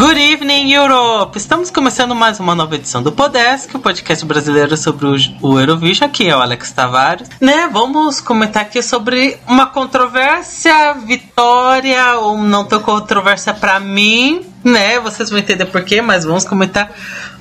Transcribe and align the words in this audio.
Good 0.00 0.18
evening, 0.18 0.72
Europe! 0.72 1.36
Estamos 1.36 1.70
começando 1.70 2.14
mais 2.14 2.40
uma 2.40 2.54
nova 2.54 2.74
edição 2.74 3.02
do 3.02 3.12
Podesk, 3.12 3.74
o 3.74 3.78
podcast 3.78 4.24
brasileiro 4.24 4.74
sobre 4.74 5.04
o, 5.04 5.14
o 5.42 5.60
Eurovision. 5.60 6.08
Aqui 6.08 6.26
é 6.26 6.34
o 6.34 6.40
Alex 6.40 6.72
Tavares. 6.72 7.28
Né, 7.38 7.68
vamos 7.70 8.18
comentar 8.18 8.62
aqui 8.62 8.82
sobre 8.82 9.36
uma 9.46 9.66
controvérsia, 9.66 10.94
vitória 10.94 12.16
ou 12.16 12.38
não 12.38 12.64
tão 12.64 12.80
controvérsia 12.80 13.52
para 13.52 13.78
mim, 13.78 14.40
né? 14.64 14.98
Vocês 15.00 15.28
vão 15.28 15.38
entender 15.38 15.66
porquê, 15.66 16.00
mas 16.00 16.24
vamos 16.24 16.46
comentar 16.46 16.90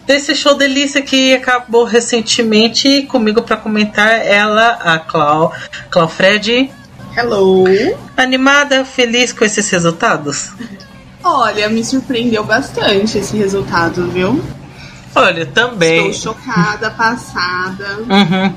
desse 0.06 0.36
show 0.36 0.54
delícia 0.54 1.02
que 1.02 1.34
acabou 1.34 1.86
recentemente 1.86 3.04
comigo 3.04 3.42
para 3.42 3.56
comentar 3.56 4.20
ela, 4.26 4.72
a 4.84 5.00
Clau, 5.00 5.54
Clau 5.90 6.10
Fred. 6.10 6.70
Hello! 7.16 7.64
Animada, 8.18 8.84
feliz 8.84 9.32
com 9.32 9.46
esses 9.46 9.70
resultados? 9.70 10.52
Olha, 11.24 11.70
me 11.70 11.84
surpreendeu 11.84 12.44
bastante 12.44 13.18
esse 13.18 13.36
resultado, 13.36 14.10
viu? 14.10 14.42
Olha, 15.16 15.46
também. 15.46 16.10
Estou 16.10 16.34
chocada, 16.34 16.92
passada. 16.92 17.98
Uhum. 17.98 18.56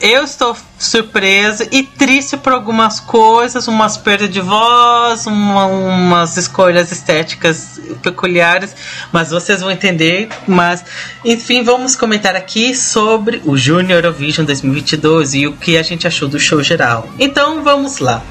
Eu 0.00 0.24
estou 0.24 0.56
surpresa 0.78 1.66
e 1.70 1.82
triste 1.82 2.36
por 2.36 2.52
algumas 2.52 3.00
coisas, 3.00 3.68
umas 3.68 3.96
perdas 3.96 4.28
de 4.28 4.40
voz, 4.40 5.26
uma, 5.26 5.66
umas 5.66 6.36
escolhas 6.36 6.90
estéticas 6.90 7.80
peculiares, 8.02 8.74
mas 9.12 9.30
vocês 9.30 9.60
vão 9.60 9.70
entender. 9.70 10.28
Mas, 10.46 10.84
enfim, 11.24 11.62
vamos 11.62 11.94
comentar 11.94 12.34
aqui 12.34 12.74
sobre 12.74 13.40
o 13.44 13.56
Junior 13.56 14.04
Eurovision 14.04 14.44
2022 14.44 15.34
e 15.34 15.46
o 15.46 15.56
que 15.56 15.78
a 15.78 15.82
gente 15.82 16.06
achou 16.06 16.28
do 16.28 16.38
show 16.38 16.62
geral. 16.62 17.08
Então, 17.18 17.62
vamos 17.62 17.98
lá. 17.98 18.22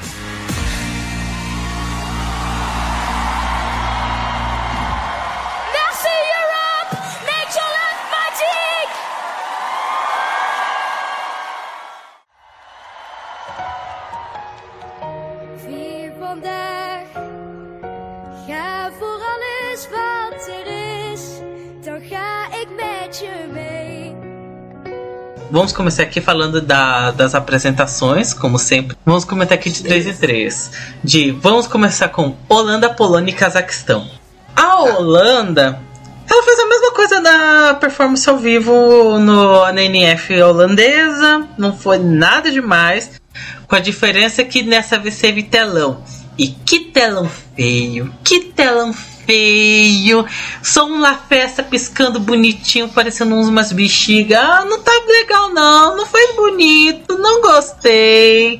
Vamos 25.51 25.71
começar 25.71 26.03
aqui 26.03 26.19
falando 26.19 26.59
da, 26.59 27.11
das 27.11 27.35
apresentações, 27.35 28.33
como 28.33 28.57
sempre. 28.57 28.97
Vamos 29.05 29.23
comentar 29.23 29.55
aqui 29.55 29.69
de 29.69 29.83
3 29.83 30.07
em 30.07 30.13
3. 30.13 30.71
De, 31.03 31.31
vamos 31.31 31.67
começar 31.67 32.09
com 32.09 32.35
Holanda, 32.49 32.89
Polônia 32.89 33.31
e 33.31 33.35
Cazaquistão. 33.35 34.09
A 34.55 34.81
Holanda 34.81 35.79
ela 36.29 36.43
fez 36.43 36.59
a 36.59 36.65
mesma 36.65 36.91
coisa 36.91 37.21
da 37.21 37.73
performance 37.75 38.27
ao 38.27 38.37
vivo 38.37 39.19
no, 39.19 39.71
na 39.71 39.83
NF 39.83 40.41
holandesa, 40.41 41.47
não 41.57 41.75
foi 41.75 41.99
nada 41.99 42.49
demais, 42.49 43.21
com 43.67 43.75
a 43.75 43.79
diferença 43.79 44.43
que 44.43 44.63
nessa 44.63 44.97
vez 44.97 45.17
teve 45.17 45.43
telão. 45.43 46.03
E 46.37 46.47
que 46.47 46.79
telão 46.79 47.29
feio, 47.55 48.11
que 48.23 48.39
telão 48.39 48.91
feio 48.91 50.25
só 50.61 50.85
uma 50.85 51.15
festa 51.15 51.61
piscando 51.63 52.19
bonitinho, 52.19 52.89
parecendo 52.89 53.35
umas 53.35 53.71
bexigas. 53.71 54.39
Ah, 54.39 54.65
não 54.65 54.81
tá 54.81 54.91
legal 55.07 55.49
não, 55.49 55.97
não 55.97 56.05
foi 56.05 56.33
bonito, 56.33 57.17
não 57.17 57.41
gostei. 57.41 58.59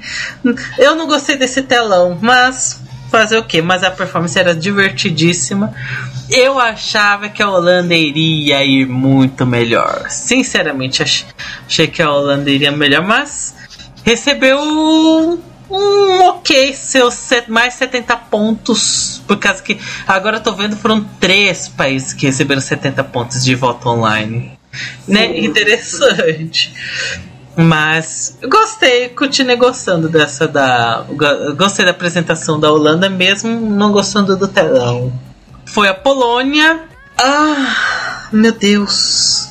Eu 0.77 0.95
não 0.95 1.07
gostei 1.07 1.35
desse 1.35 1.63
telão, 1.63 2.17
mas 2.21 2.79
fazer 3.09 3.37
o 3.37 3.43
que? 3.43 3.61
Mas 3.61 3.83
a 3.83 3.91
performance 3.91 4.37
era 4.37 4.55
divertidíssima. 4.55 5.73
Eu 6.29 6.59
achava 6.59 7.29
que 7.29 7.43
a 7.43 7.49
Holanda 7.49 7.93
iria 7.93 8.63
ir 8.63 8.87
muito 8.87 9.45
melhor. 9.45 10.09
Sinceramente, 10.09 11.03
achei 11.03 11.87
que 11.87 12.01
a 12.01 12.11
Holanda 12.11 12.49
iria 12.49 12.71
melhor, 12.71 13.03
mas 13.03 13.53
recebeu 14.03 14.59
um 14.59 15.39
ok, 16.29 16.73
seus 16.73 17.13
set, 17.15 17.49
mais 17.49 17.73
70 17.75 18.15
pontos. 18.17 19.21
Por 19.27 19.37
causa 19.37 19.61
que 19.61 19.79
agora 20.07 20.37
eu 20.37 20.41
tô 20.41 20.53
vendo 20.53 20.75
foram 20.75 21.03
três 21.19 21.67
países 21.67 22.13
que 22.13 22.25
receberam 22.25 22.61
70 22.61 23.03
pontos 23.05 23.43
de 23.43 23.55
voto 23.55 23.89
online. 23.89 24.57
Né? 25.07 25.39
Interessante. 25.39 26.73
Mas 27.55 28.37
gostei, 28.49 29.09
continuei 29.09 29.55
gostando 29.55 30.09
dessa 30.09 30.47
da. 30.47 31.05
Gostei 31.55 31.85
da 31.85 31.91
apresentação 31.91 32.59
da 32.59 32.71
Holanda, 32.71 33.09
mesmo 33.09 33.69
não 33.69 33.91
gostando 33.91 34.35
do 34.35 34.47
telão. 34.47 35.13
Foi 35.65 35.87
a 35.87 35.93
Polônia. 35.93 36.81
Ah, 37.17 38.27
meu 38.31 38.51
Deus. 38.51 39.42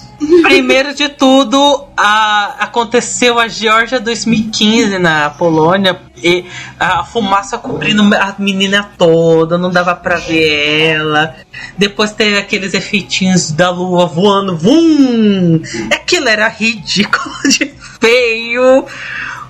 Primeiro 0.43 0.95
de 0.95 1.09
tudo, 1.09 1.85
a, 1.97 2.57
aconteceu 2.61 3.39
a 3.39 3.49
Georgia 3.49 3.99
2015 3.99 4.99
na 4.99 5.31
Polônia 5.31 6.01
e 6.23 6.45
a 6.79 7.05
fumaça 7.05 7.59
cobrindo 7.59 8.03
a 8.15 8.35
menina 8.39 8.91
toda, 8.97 9.59
não 9.59 9.71
dava 9.71 9.95
pra 9.95 10.17
ver 10.17 10.91
ela. 10.91 11.35
Depois 11.77 12.13
teve 12.13 12.39
aqueles 12.39 12.75
efeitinhos 12.75 13.51
da 13.53 13.71
lua 13.71 14.07
voando, 14.07 14.57
vum! 14.57 15.61
Aquilo 15.93 16.29
era 16.29 16.49
ridículo 16.49 17.35
de 17.49 17.73
feio. 18.01 18.87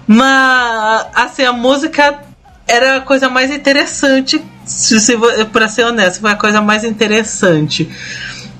Mas, 0.06 1.06
assim, 1.14 1.44
a 1.44 1.52
música 1.52 2.20
era 2.66 2.96
a 2.96 3.00
coisa 3.00 3.28
mais 3.28 3.50
interessante, 3.50 4.42
se, 4.64 5.00
se, 5.00 5.16
pra 5.52 5.68
ser 5.68 5.84
honesto, 5.84 6.20
foi 6.20 6.30
a 6.30 6.36
coisa 6.36 6.60
mais 6.60 6.84
interessante 6.84 7.90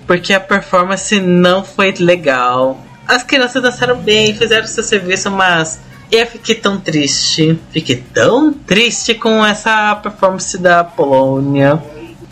porque 0.06 0.32
a 0.32 0.40
performance 0.40 1.20
não 1.20 1.64
foi 1.64 1.92
legal. 1.92 2.80
As 3.06 3.22
crianças 3.22 3.62
dançaram 3.62 3.96
bem, 3.96 4.34
fizeram 4.34 4.66
seu 4.66 4.82
serviço, 4.82 5.30
mas 5.30 5.80
eu 6.10 6.26
fiquei 6.26 6.54
tão 6.54 6.78
triste. 6.78 7.58
Fiquei 7.70 7.96
tão 7.96 8.52
triste 8.52 9.14
com 9.14 9.44
essa 9.44 9.94
performance 9.96 10.56
da 10.58 10.84
Polônia. 10.84 11.82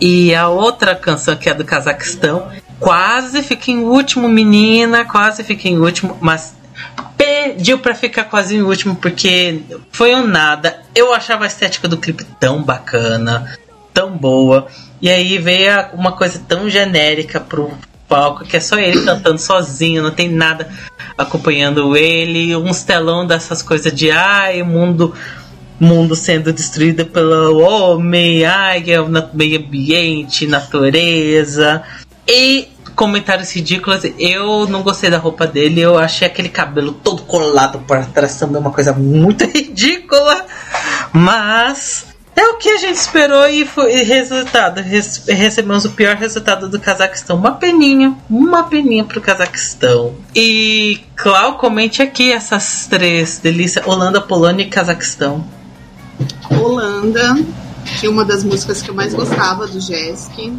E 0.00 0.34
a 0.34 0.48
outra 0.48 0.94
canção 0.94 1.36
que 1.36 1.48
é 1.48 1.54
do 1.54 1.64
Cazaquistão, 1.64 2.48
quase 2.78 3.42
fiquei 3.42 3.74
em 3.74 3.84
último, 3.84 4.28
menina, 4.28 5.04
quase 5.04 5.44
fiquei 5.44 5.72
em 5.72 5.78
último, 5.78 6.16
mas 6.20 6.54
pediu 7.16 7.78
para 7.78 7.94
ficar 7.94 8.24
quase 8.24 8.56
em 8.56 8.62
último 8.62 8.96
porque 8.96 9.60
foi 9.92 10.14
um 10.14 10.26
nada. 10.26 10.80
Eu 10.94 11.12
achava 11.12 11.44
a 11.44 11.46
estética 11.46 11.86
do 11.86 11.98
clipe 11.98 12.24
tão 12.38 12.62
bacana, 12.62 13.58
tão 13.92 14.10
boa. 14.16 14.66
E 15.00 15.08
aí 15.08 15.38
veio 15.38 15.70
uma 15.94 16.12
coisa 16.12 16.40
tão 16.46 16.68
genérica 16.68 17.40
pro 17.40 17.72
palco 18.08 18.44
que 18.44 18.56
é 18.56 18.60
só 18.60 18.76
ele 18.76 19.04
cantando 19.04 19.38
sozinho, 19.38 20.02
não 20.02 20.10
tem 20.10 20.28
nada 20.28 20.68
acompanhando 21.16 21.96
ele, 21.96 22.56
uns 22.56 22.82
telão 22.82 23.26
dessas 23.26 23.62
coisas 23.62 23.92
de 23.92 24.10
ai, 24.10 24.62
mundo 24.62 25.14
mundo 25.78 26.14
sendo 26.14 26.52
destruído 26.52 27.06
pelo 27.06 27.58
homem, 27.60 28.44
ai, 28.44 28.84
é 28.86 28.98
meio 29.32 29.60
ambiente, 29.60 30.46
natureza. 30.46 31.82
E 32.28 32.68
comentários 32.94 33.50
ridículos, 33.50 34.02
eu 34.18 34.68
não 34.68 34.82
gostei 34.82 35.08
da 35.08 35.16
roupa 35.16 35.46
dele, 35.46 35.80
eu 35.80 35.96
achei 35.96 36.28
aquele 36.28 36.50
cabelo 36.50 36.92
todo 36.92 37.22
colado 37.22 37.78
por 37.78 38.04
trás 38.04 38.36
também 38.36 38.60
uma 38.60 38.70
coisa 38.70 38.92
muito 38.92 39.44
ridícula. 39.48 40.44
Mas 41.14 42.09
é 42.36 42.44
o 42.48 42.56
que 42.56 42.68
a 42.68 42.76
gente 42.78 42.96
esperou 42.96 43.46
e 43.48 43.66
foi 43.66 43.92
e 43.92 44.02
resultado. 44.02 44.80
Recebemos 44.80 45.84
o 45.84 45.90
pior 45.90 46.16
resultado 46.16 46.68
do 46.68 46.78
Cazaquistão. 46.78 47.36
Uma 47.36 47.52
peninha, 47.52 48.16
uma 48.28 48.64
peninha 48.64 49.04
pro 49.04 49.20
Cazaquistão. 49.20 50.14
E 50.34 51.00
Clau, 51.16 51.58
comente 51.58 52.02
aqui 52.02 52.32
essas 52.32 52.86
três 52.86 53.38
delícias: 53.38 53.86
Holanda, 53.86 54.20
Polônia 54.20 54.64
e 54.64 54.68
Cazaquistão. 54.68 55.44
Holanda, 56.50 57.36
que 57.98 58.06
é 58.06 58.10
uma 58.10 58.24
das 58.24 58.44
músicas 58.44 58.80
que 58.82 58.90
eu 58.90 58.94
mais 58.94 59.12
gostava 59.12 59.66
do 59.66 59.80
Jesk. 59.80 60.52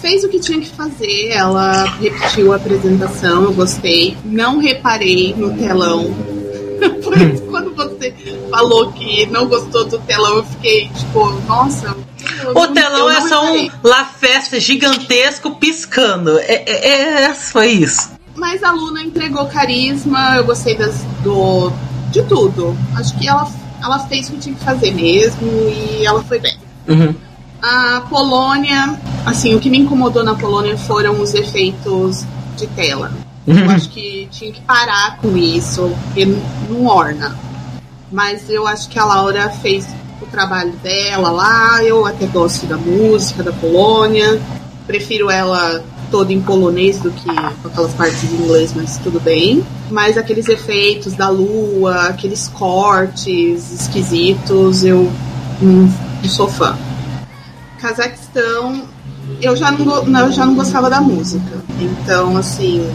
Fez 0.00 0.22
o 0.22 0.28
que 0.28 0.38
tinha 0.38 0.60
que 0.60 0.70
fazer, 0.70 1.30
ela 1.32 1.82
repetiu 2.00 2.52
a 2.52 2.56
apresentação, 2.56 3.42
eu 3.42 3.52
gostei. 3.52 4.16
Não 4.24 4.58
reparei 4.58 5.34
no 5.36 5.56
telão 5.56 6.37
quando 7.50 7.74
você 7.74 8.12
falou 8.50 8.92
que 8.92 9.26
não 9.26 9.46
gostou 9.46 9.84
do 9.84 9.98
telão, 10.00 10.36
eu 10.36 10.44
fiquei 10.44 10.88
tipo, 10.88 11.30
nossa. 11.46 11.96
O 12.54 12.66
telão 12.68 13.10
é 13.10 13.20
só 13.22 13.52
um 13.52 13.70
La 13.82 14.04
Festa 14.04 14.60
gigantesco 14.60 15.54
piscando. 15.56 16.38
É, 16.38 16.64
é, 16.66 17.24
é, 17.24 17.34
foi 17.34 17.68
isso. 17.68 18.10
Mas 18.34 18.62
a 18.62 18.70
Luna 18.70 19.02
entregou 19.02 19.46
carisma, 19.46 20.36
eu 20.36 20.44
gostei 20.44 20.76
das, 20.76 21.02
do, 21.22 21.72
de 22.10 22.22
tudo. 22.24 22.76
Acho 22.96 23.18
que 23.18 23.26
ela, 23.28 23.50
ela 23.82 23.98
fez 24.06 24.28
o 24.28 24.32
que 24.32 24.38
tinha 24.38 24.54
que 24.54 24.64
fazer 24.64 24.92
mesmo 24.92 25.48
e 25.68 26.06
ela 26.06 26.22
foi 26.22 26.38
bem. 26.38 26.56
Uhum. 26.86 27.14
A 27.60 28.02
Polônia, 28.08 28.98
assim, 29.26 29.54
o 29.56 29.60
que 29.60 29.68
me 29.68 29.78
incomodou 29.78 30.22
na 30.22 30.34
Polônia 30.34 30.78
foram 30.78 31.20
os 31.20 31.34
efeitos 31.34 32.24
de 32.56 32.68
tela. 32.68 33.12
Eu 33.48 33.70
acho 33.70 33.88
que 33.88 34.28
tinha 34.30 34.52
que 34.52 34.60
parar 34.60 35.16
com 35.18 35.36
isso, 35.36 35.90
porque 36.04 36.26
não 36.68 36.86
orna. 36.86 37.36
Mas 38.12 38.48
eu 38.50 38.66
acho 38.66 38.88
que 38.88 38.98
a 38.98 39.04
Laura 39.04 39.48
fez 39.50 39.86
o 40.20 40.26
trabalho 40.26 40.72
dela 40.82 41.30
lá, 41.30 41.82
eu 41.82 42.04
até 42.04 42.26
gosto 42.26 42.66
da 42.66 42.76
música 42.76 43.42
da 43.42 43.52
Polônia. 43.52 44.40
Prefiro 44.86 45.30
ela 45.30 45.82
toda 46.10 46.32
em 46.32 46.40
polonês 46.40 46.98
do 46.98 47.10
que 47.10 47.24
com 47.62 47.68
aquelas 47.68 47.92
partes 47.94 48.24
em 48.24 48.36
inglês, 48.36 48.72
mas 48.74 48.98
tudo 48.98 49.20
bem. 49.20 49.64
Mas 49.90 50.16
aqueles 50.16 50.48
efeitos 50.48 51.14
da 51.14 51.28
lua, 51.28 52.08
aqueles 52.08 52.48
cortes 52.48 53.72
esquisitos, 53.72 54.84
eu 54.84 55.10
não, 55.60 55.90
sou 56.24 56.48
fã. 56.48 56.76
Cazaquistão, 57.78 58.88
eu 59.40 59.56
já 59.56 59.70
não, 59.70 60.20
eu 60.20 60.32
já 60.32 60.44
não 60.44 60.54
gostava 60.54 60.90
da 60.90 61.00
música. 61.00 61.62
Então, 61.80 62.36
assim, 62.36 62.86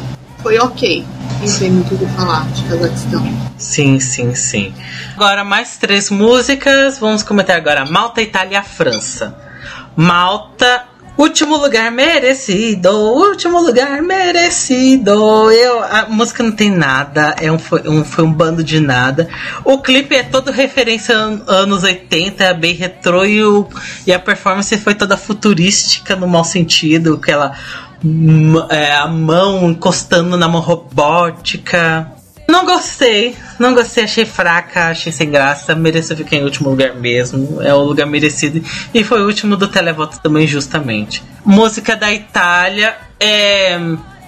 foi 0.43 0.59
ok. 0.59 1.05
Não 1.41 1.59
tem 1.59 1.71
muito 1.71 1.95
o 1.95 1.97
que 1.97 2.05
falar 2.13 2.45
de 2.51 2.63
Cazaquistão. 2.63 3.25
Sim, 3.57 3.99
sim, 3.99 4.35
sim. 4.35 4.73
Agora 5.15 5.43
mais 5.43 5.77
três 5.77 6.09
músicas. 6.09 6.99
Vamos 6.99 7.23
comentar 7.23 7.55
agora 7.55 7.85
Malta, 7.85 8.21
Itália 8.21 8.59
e 8.59 8.63
França. 8.63 9.35
Malta 9.95 10.85
Último 11.15 11.57
lugar 11.57 11.91
merecido, 11.91 12.89
último 12.89 13.61
lugar 13.61 14.01
merecido. 14.01 15.51
Eu, 15.51 15.83
a 15.83 16.07
música 16.09 16.41
não 16.41 16.51
tem 16.51 16.71
nada, 16.71 17.35
é 17.39 17.51
um, 17.51 17.59
foi, 17.59 17.87
um, 17.87 18.03
foi 18.03 18.23
um 18.23 18.33
bando 18.33 18.63
de 18.63 18.79
nada. 18.79 19.29
O 19.63 19.77
clipe 19.77 20.15
é 20.15 20.23
todo 20.23 20.49
referência 20.49 21.15
anos 21.15 21.83
80, 21.83 22.43
é 22.43 22.53
bem 22.55 22.73
retrô 22.73 23.23
e, 23.25 23.43
o, 23.43 23.69
e 24.07 24.11
a 24.11 24.17
performance 24.17 24.75
foi 24.79 24.95
toda 24.95 25.15
futurística 25.15 26.15
no 26.15 26.27
mau 26.27 26.43
sentido, 26.43 27.13
aquela 27.13 27.55
é, 28.69 28.93
a 28.95 29.07
mão 29.07 29.69
encostando 29.69 30.37
na 30.37 30.47
mão 30.47 30.61
robótica. 30.61 32.11
Não 32.47 32.65
gostei, 32.65 33.35
não 33.57 33.73
gostei, 33.73 34.03
achei 34.03 34.25
fraca, 34.25 34.89
achei 34.89 35.11
sem 35.11 35.31
graça, 35.31 35.73
mereceu 35.73 36.15
ficar 36.15 36.35
em 36.35 36.43
último 36.43 36.69
lugar 36.69 36.93
mesmo, 36.93 37.61
é 37.61 37.73
o 37.73 37.79
lugar 37.79 38.05
merecido 38.05 38.61
e 38.93 39.03
foi 39.03 39.21
o 39.21 39.25
último 39.25 39.55
do 39.55 39.67
televoto 39.67 40.19
também, 40.19 40.45
justamente. 40.45 41.23
Música 41.45 41.95
da 41.95 42.11
Itália, 42.11 42.97
é. 43.19 43.79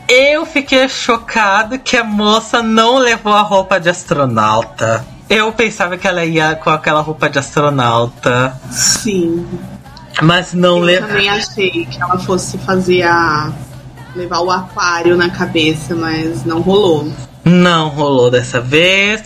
Eu 0.07 0.45
fiquei 0.45 0.87
chocado 0.87 1.79
que 1.79 1.97
a 1.97 2.03
moça 2.03 2.61
não 2.61 2.99
levou 2.99 3.33
a 3.33 3.41
roupa 3.41 3.79
de 3.79 3.89
astronauta. 3.89 5.05
Eu 5.27 5.51
pensava 5.51 5.97
que 5.97 6.07
ela 6.07 6.23
ia 6.23 6.55
com 6.55 6.69
aquela 6.69 7.01
roupa 7.01 7.27
de 7.27 7.39
astronauta. 7.39 8.55
Sim. 8.69 9.45
Mas 10.21 10.53
não 10.53 10.79
levou. 10.79 11.09
Eu 11.09 11.15
também 11.15 11.29
achei 11.29 11.85
que 11.85 12.01
ela 12.01 12.17
fosse 12.19 12.57
fazer 12.59 13.01
a. 13.03 13.51
levar 14.15 14.39
o 14.39 14.49
aquário 14.49 15.15
na 15.15 15.29
cabeça, 15.29 15.95
mas 15.95 16.45
não 16.45 16.61
rolou. 16.61 17.11
Não 17.43 17.89
rolou 17.89 18.31
dessa 18.31 18.59
vez. 18.59 19.23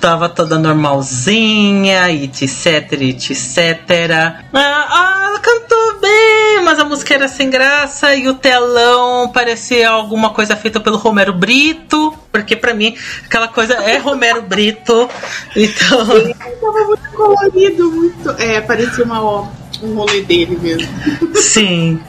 Tava 0.00 0.28
toda 0.28 0.58
normalzinha, 0.58 2.10
etc, 2.10 2.92
etc. 2.92 3.36
Ah, 4.52 5.26
ela 5.28 5.38
cantou 5.38 6.00
bem, 6.00 6.62
mas 6.64 6.78
a 6.78 6.84
música 6.84 7.14
era 7.14 7.28
sem 7.28 7.48
graça 7.48 8.14
e 8.14 8.28
o 8.28 8.34
telão 8.34 9.28
parecia 9.28 9.88
alguma 9.88 10.30
coisa 10.30 10.56
feita 10.56 10.80
pelo 10.80 10.96
Romero 10.96 11.32
Brito. 11.32 12.12
Porque 12.32 12.56
para 12.56 12.74
mim, 12.74 12.96
aquela 13.24 13.48
coisa 13.48 13.74
é 13.74 13.98
Romero 13.98 14.42
Brito. 14.42 15.08
Então. 15.56 16.04
Sim, 16.04 16.34
tava 16.60 16.84
muito 16.84 17.10
colorido, 17.12 17.90
muito. 17.90 18.30
É, 18.38 18.60
parecia 18.60 19.04
uma, 19.04 19.40
um 19.82 19.94
rolê 19.94 20.20
dele 20.22 20.58
mesmo. 20.60 20.88
Sim. 21.34 22.00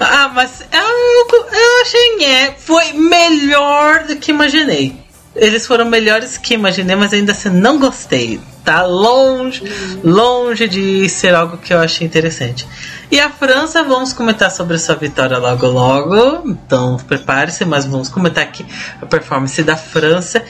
Ah, 0.00 0.30
mas 0.34 0.60
eu, 0.60 1.40
eu 1.52 1.82
achei 1.82 2.24
é, 2.24 2.52
foi 2.52 2.92
melhor 2.92 4.04
do 4.04 4.16
que 4.16 4.30
imaginei. 4.30 5.04
Eles 5.34 5.66
foram 5.66 5.84
melhores 5.86 6.38
que 6.38 6.54
imaginei, 6.54 6.94
mas 6.94 7.12
ainda 7.12 7.32
assim 7.32 7.48
não 7.48 7.78
gostei. 7.78 8.40
Tá 8.64 8.86
longe, 8.86 9.62
longe 10.02 10.68
de 10.68 11.08
ser 11.08 11.34
algo 11.34 11.58
que 11.58 11.74
eu 11.74 11.80
achei 11.80 12.06
interessante. 12.06 12.66
E 13.10 13.20
a 13.20 13.28
França, 13.28 13.82
vamos 13.82 14.12
comentar 14.12 14.50
sobre 14.50 14.78
sua 14.78 14.94
vitória 14.94 15.36
logo 15.36 15.66
logo. 15.66 16.48
Então 16.48 16.96
prepare-se, 16.96 17.64
mas 17.64 17.84
vamos 17.84 18.08
comentar 18.08 18.44
aqui 18.44 18.64
a 19.02 19.06
performance 19.06 19.62
da 19.62 19.76
França. 19.76 20.42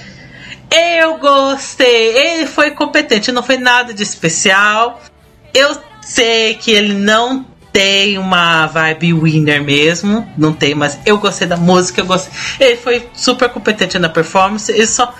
Eu 0.70 1.18
gostei, 1.18 2.16
ele 2.16 2.46
foi 2.46 2.72
competente, 2.72 3.32
não 3.32 3.42
foi 3.42 3.56
nada 3.56 3.94
de 3.94 4.02
especial. 4.02 5.00
Eu 5.52 5.76
sei 6.02 6.54
que 6.54 6.70
ele 6.70 6.94
não 6.94 7.44
tem 7.74 8.18
uma 8.18 8.68
vibe 8.68 9.14
winner 9.14 9.60
mesmo, 9.60 10.24
não 10.38 10.52
tem, 10.52 10.76
mas 10.76 10.96
eu 11.04 11.18
gostei 11.18 11.44
da 11.44 11.56
música, 11.56 12.00
eu 12.00 12.06
gostei. 12.06 12.32
Ele 12.60 12.76
foi 12.76 13.08
super 13.12 13.48
competente 13.48 13.98
na 13.98 14.08
performance, 14.08 14.70
ele 14.70 14.86
só 14.86 15.12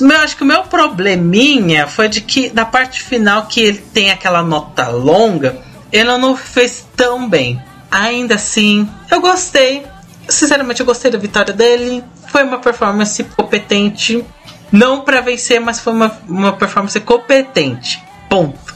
meu, 0.00 0.20
acho 0.20 0.36
que 0.36 0.44
o 0.44 0.46
meu 0.46 0.62
probleminha 0.62 1.88
foi 1.88 2.08
de 2.08 2.20
que 2.20 2.52
na 2.54 2.64
parte 2.64 3.02
final 3.02 3.46
que 3.46 3.60
ele 3.60 3.78
tem 3.78 4.12
aquela 4.12 4.40
nota 4.40 4.88
longa, 4.88 5.60
ele 5.90 6.16
não 6.16 6.36
fez 6.36 6.86
tão 6.94 7.28
bem. 7.28 7.60
Ainda 7.90 8.36
assim, 8.36 8.88
eu 9.10 9.20
gostei. 9.20 9.84
Sinceramente, 10.28 10.80
eu 10.80 10.86
gostei 10.86 11.10
da 11.10 11.18
vitória 11.18 11.52
dele. 11.52 12.04
Foi 12.28 12.44
uma 12.44 12.58
performance 12.58 13.24
competente. 13.24 14.24
Não 14.70 15.00
para 15.00 15.20
vencer, 15.20 15.60
mas 15.60 15.80
foi 15.80 15.92
uma, 15.92 16.16
uma 16.28 16.52
performance 16.52 17.00
competente. 17.00 18.00
Ponto. 18.28 18.75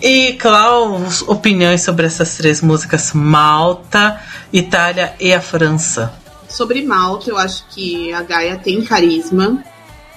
E, 0.00 0.34
Klaus, 0.34 1.22
opiniões 1.22 1.82
sobre 1.82 2.06
essas 2.06 2.36
três 2.36 2.60
músicas: 2.60 3.12
Malta, 3.12 4.20
Itália 4.52 5.14
e 5.18 5.32
a 5.32 5.40
França. 5.40 6.12
Sobre 6.48 6.84
Malta, 6.84 7.30
eu 7.30 7.38
acho 7.38 7.66
que 7.68 8.12
a 8.12 8.22
Gaia 8.22 8.56
tem 8.56 8.84
carisma, 8.84 9.62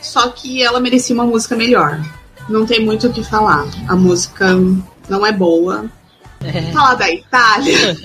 só 0.01 0.29
que 0.29 0.61
ela 0.61 0.79
merecia 0.79 1.15
uma 1.15 1.25
música 1.25 1.55
melhor. 1.55 1.99
Não 2.47 2.65
tem 2.65 2.83
muito 2.83 3.07
o 3.07 3.13
que 3.13 3.23
falar. 3.23 3.65
A 3.87 3.95
música 3.95 4.55
não 5.07 5.25
é 5.25 5.31
boa. 5.31 5.85
É. 6.41 6.71
Falar 6.71 6.95
da 6.95 7.11
Itália. 7.11 7.97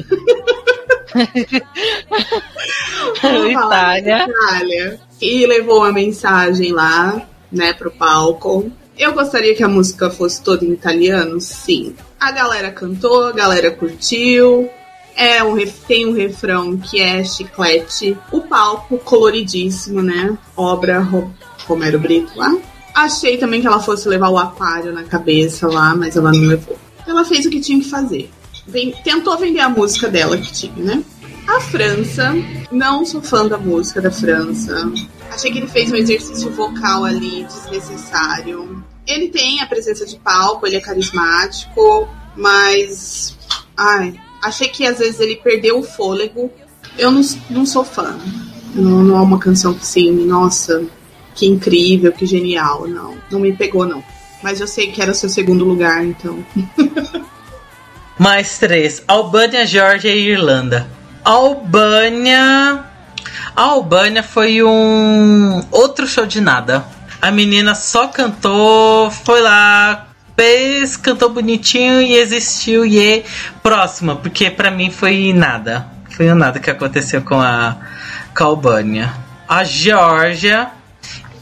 Itália. 3.23 4.27
Itália. 4.27 5.01
E 5.21 5.47
levou 5.47 5.79
uma 5.79 5.93
mensagem 5.93 6.73
lá, 6.73 7.23
né, 7.51 7.73
pro 7.73 7.91
palco 7.93 8.71
eu 8.99 9.13
gostaria 9.13 9.55
que 9.55 9.63
a 9.63 9.69
música 9.69 10.11
fosse 10.11 10.43
toda 10.43 10.65
em 10.65 10.73
italiano, 10.73 11.41
sim. 11.41 11.95
A 12.19 12.31
galera 12.31 12.71
cantou, 12.71 13.27
a 13.27 13.33
galera 13.33 13.71
curtiu. 13.71 14.69
É 15.17 15.43
um, 15.45 15.57
tem 15.87 16.07
um 16.07 16.13
refrão 16.13 16.77
que 16.77 17.01
é 17.01 17.23
chiclete. 17.25 18.17
O 18.33 18.41
palco 18.43 18.99
coloridíssimo, 18.99 20.03
né? 20.03 20.37
Obra 20.57 21.01
Romero 21.67 21.99
Brito 21.99 22.33
lá. 22.37 22.55
Achei 22.95 23.37
também 23.37 23.61
que 23.61 23.67
ela 23.67 23.81
fosse 23.81 24.09
levar 24.09 24.29
o 24.29 24.39
aquário 24.39 24.93
na 24.93 25.05
cabeça 25.05 25.67
lá, 25.67 25.95
mas 25.95 26.17
ela 26.17 26.33
não 26.33 26.49
levou. 26.49 26.79
Ela 27.07 27.25
fez 27.25 27.45
o 27.45 27.51
que 27.51 27.61
tinha 27.61 27.81
que 27.81 27.91
fazer. 27.91 28.31
Vem, 28.67 28.93
tentou 29.05 29.37
vender 29.37 29.61
a 29.61 29.69
música 29.69 30.09
dela 30.09 30.39
que 30.39 30.53
tinha, 30.53 30.77
né? 30.77 31.05
A 31.47 31.61
França, 31.61 32.33
não 32.73 33.05
sou 33.05 33.21
fã 33.21 33.47
da 33.47 33.59
música 33.59 34.01
da 34.01 34.11
França. 34.11 34.91
Achei 35.31 35.53
que 35.53 35.59
ele 35.59 35.67
fez 35.67 35.93
um 35.93 35.97
exercício 35.97 36.51
vocal 36.51 37.05
ali 37.05 37.45
desnecessário. 37.45 38.83
Ele 39.07 39.29
tem 39.29 39.61
a 39.61 39.67
presença 39.67 40.07
de 40.07 40.17
palco, 40.17 40.67
ele 40.67 40.77
é 40.77 40.81
carismático, 40.81 42.09
mas. 42.37 43.37
Ai, 43.77 44.15
achei 44.43 44.69
que 44.69 44.87
às 44.87 44.99
vezes 44.99 45.21
ele 45.21 45.37
perdeu 45.37 45.79
o 45.79 45.83
fôlego. 45.83 46.51
Eu 46.97 47.11
não, 47.11 47.23
não 47.51 47.67
sou 47.67 47.85
fã. 47.85 48.19
Não, 48.75 49.03
não 49.03 49.17
é 49.19 49.21
uma 49.21 49.39
canção 49.39 49.75
que 49.75 49.87
sim, 49.87 50.11
nossa, 50.27 50.85
que 51.35 51.47
incrível, 51.47 52.13
que 52.13 52.27
genial. 52.27 52.87
Não, 52.87 53.17
não 53.31 53.41
me 53.41 53.53
pegou, 53.53 53.87
não. 53.87 54.03
Mas 54.43 54.61
eu 54.61 54.67
sei 54.67 54.91
que 54.93 55.01
era 55.01 55.15
seu 55.15 55.29
segundo 55.29 55.65
lugar, 55.65 56.05
então. 56.05 56.45
Mais 58.19 58.59
três: 58.59 59.03
Albânia, 59.09 59.67
Geórgia 59.67 60.11
e 60.11 60.29
Irlanda. 60.29 60.89
Albânia. 61.25 62.85
A 63.57 63.63
Albânia 63.63 64.23
foi 64.23 64.63
um 64.63 65.65
outro 65.71 66.07
show 66.07 66.27
de 66.27 66.41
nada. 66.41 66.85
A 67.25 67.31
menina 67.31 67.75
só 67.75 68.09
cantou, 68.09 69.11
foi 69.11 69.41
lá, 69.41 70.09
fez, 70.37 70.95
cantou 70.95 71.31
bonitinho 71.31 72.03
e 72.03 72.13
existiu 72.19 72.85
e 72.85 73.25
próxima, 73.63 74.15
porque 74.15 74.51
para 74.51 74.71
mim 74.71 74.91
foi 74.91 75.33
nada. 75.33 75.87
Foi 76.11 76.27
nada 76.35 76.61
que 76.61 76.69
aconteceu 76.69 77.23
com 77.23 77.41
a, 77.41 77.79
com 78.37 78.45
a 78.45 78.47
Albânia. 78.47 79.11
A 79.49 79.65
Georgia, 79.65 80.69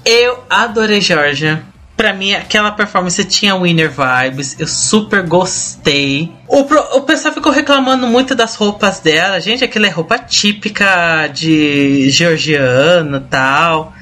eu 0.04 0.44
adorei 0.48 1.00
Georgia. 1.00 1.64
Pra 1.96 2.12
mim, 2.14 2.32
aquela 2.32 2.70
performance 2.70 3.24
tinha 3.24 3.56
winner 3.56 3.90
vibes. 3.90 4.54
Eu 4.60 4.68
super 4.68 5.26
gostei. 5.26 6.32
O, 6.46 6.60
o 6.60 7.00
pessoal 7.00 7.34
ficou 7.34 7.50
reclamando 7.50 8.06
muito 8.06 8.36
das 8.36 8.54
roupas 8.54 9.00
dela. 9.00 9.40
Gente, 9.40 9.64
aquela 9.64 9.88
é 9.88 9.90
roupa 9.90 10.16
típica 10.16 11.26
de 11.26 12.08
georgiano 12.08 13.18
tal. 13.28 13.92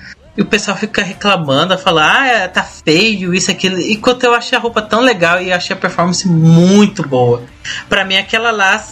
E 0.41 0.43
o 0.43 0.47
pessoal 0.47 0.75
fica 0.75 1.03
reclamando, 1.03 1.77
falar, 1.77 2.23
ah, 2.23 2.27
é, 2.27 2.49
tá 2.49 2.63
feio, 2.63 3.35
isso, 3.35 3.51
aquilo. 3.51 3.79
Enquanto 3.79 4.25
eu 4.25 4.35
achei 4.35 4.57
a 4.57 4.61
roupa 4.61 4.81
tão 4.81 5.01
legal 5.01 5.43
e 5.43 5.53
achei 5.53 5.77
a 5.77 5.79
performance 5.79 6.27
muito 6.27 7.07
boa. 7.07 7.43
Para 7.91 8.07
mim, 8.07 8.17
aquela 8.17 8.51
lá 8.51 8.83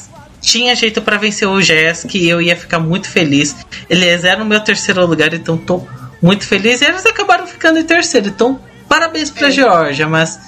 tinha 0.43 0.77
jeito 0.77 1.01
para 1.01 1.17
vencer 1.17 1.49
o 1.49 1.59
Jazz, 1.63 2.05
que 2.05 2.29
eu 2.29 2.43
ia 2.43 2.55
ficar 2.55 2.79
muito 2.79 3.09
feliz. 3.09 3.57
Eles 3.89 4.25
eram 4.25 4.41
no 4.41 4.45
meu 4.45 4.61
terceiro 4.61 5.07
lugar, 5.07 5.33
então 5.33 5.57
tô 5.57 5.89
muito 6.21 6.47
feliz. 6.47 6.83
E 6.83 6.85
eles 6.85 7.07
acabaram 7.07 7.47
ficando 7.47 7.79
em 7.79 7.85
terceiro, 7.85 8.29
então 8.29 8.61
Parabéns 8.87 9.31
pra 9.31 9.49
é. 9.49 9.51
Georgia, 9.51 10.07
mas 10.07 10.39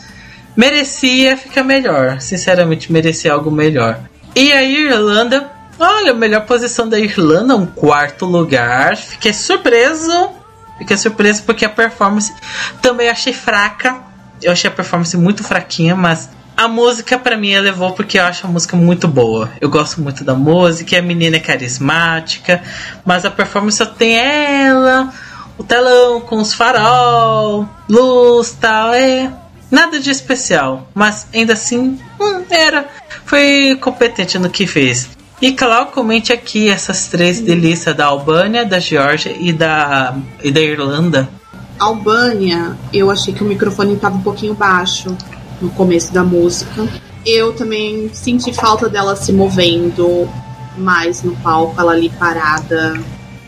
merecia 0.55 1.35
ficar 1.35 1.65
melhor. 1.65 2.21
Sinceramente, 2.21 2.93
merecia 2.93 3.33
algo 3.33 3.51
melhor. 3.51 4.01
E 4.37 4.53
a 4.53 4.63
Irlanda 4.63 5.51
Olha, 5.83 6.13
a 6.13 6.15
melhor 6.15 6.45
posição 6.45 6.87
da 6.87 6.99
Irlanda, 6.99 7.57
um 7.57 7.65
quarto 7.65 8.27
lugar. 8.27 8.99
Fiquei 8.99 9.33
surpreso. 9.33 10.40
Fiquei 10.81 10.97
surpreso 10.97 11.43
porque 11.43 11.63
a 11.63 11.69
performance 11.69 12.33
também 12.81 13.11
achei 13.11 13.35
fraca. 13.35 14.01
Eu 14.43 14.51
achei 14.51 14.71
a 14.71 14.73
performance 14.73 15.15
muito 15.15 15.45
fraquinha, 15.45 15.95
mas 15.95 16.31
a 16.57 16.67
música 16.67 17.19
para 17.19 17.37
mim 17.37 17.51
elevou 17.51 17.93
porque 17.93 18.19
eu 18.19 18.25
acho 18.25 18.47
a 18.47 18.51
música 18.51 18.79
muito 18.79 19.07
boa. 19.07 19.51
Eu 19.61 19.69
gosto 19.69 20.01
muito 20.01 20.25
da 20.25 20.33
música, 20.35 20.99
a 20.99 21.03
menina 21.03 21.37
é 21.37 21.41
carismática, 21.41 22.63
mas 23.05 23.27
a 23.27 23.31
performance 23.31 23.77
só 23.77 23.85
tem 23.85 24.17
ela, 24.17 25.13
o 25.59 25.63
telão 25.63 26.23
com 26.23 26.37
os 26.37 26.55
farol, 26.55 27.69
luz, 27.87 28.57
tal, 28.59 28.95
é 28.95 29.31
nada 29.71 30.01
de 30.01 30.11
especial, 30.11 30.89
mas 30.95 31.27
ainda 31.35 31.53
assim 31.53 32.01
hum, 32.19 32.43
era 32.49 32.89
foi 33.27 33.77
competente 33.79 34.39
no 34.39 34.49
que 34.49 34.67
fez. 34.67 35.11
E 35.41 35.53
claro, 35.53 35.87
comente 35.87 36.33
aqui 36.33 36.69
essas 36.69 37.07
três 37.07 37.41
delícias 37.41 37.97
da 37.97 38.07
Albânia, 38.07 38.65
da 38.65 38.79
Geórgia 38.79 39.35
e 39.39 39.53
da, 39.53 40.15
e 40.45 40.51
da 40.51 40.61
Irlanda. 40.61 41.31
Albânia, 41.79 42.77
eu 42.93 43.11
achei 43.11 43.33
que 43.33 43.43
o 43.43 43.47
microfone 43.47 43.95
estava 43.95 44.17
um 44.17 44.21
pouquinho 44.21 44.53
baixo 44.53 45.17
no 45.59 45.71
começo 45.71 46.13
da 46.13 46.23
música. 46.23 46.87
Eu 47.25 47.55
também 47.55 48.11
senti 48.13 48.53
falta 48.53 48.87
dela 48.87 49.17
se 49.17 49.33
movendo 49.33 50.29
mais 50.77 51.23
no 51.23 51.35
palco, 51.37 51.81
ela 51.81 51.93
ali 51.93 52.11
parada. 52.11 53.01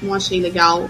Não 0.03 0.15
achei 0.15 0.41
legal. 0.41 0.89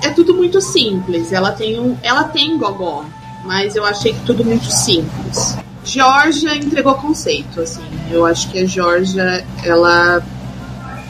É 0.00 0.10
tudo 0.10 0.32
muito 0.32 0.60
simples. 0.60 1.32
Ela 1.32 1.50
tem 1.50 1.80
um, 1.80 1.96
ela 2.04 2.22
tem 2.22 2.56
gogó, 2.56 3.04
mas 3.44 3.74
eu 3.74 3.84
achei 3.84 4.14
tudo 4.24 4.44
muito 4.44 4.70
simples. 4.70 5.56
Georgia 5.84 6.54
entregou 6.54 6.94
conceito, 6.94 7.60
assim. 7.60 7.82
Eu 8.10 8.24
acho 8.24 8.48
que 8.50 8.60
a 8.60 8.64
Georgia, 8.64 9.44
ela 9.64 10.22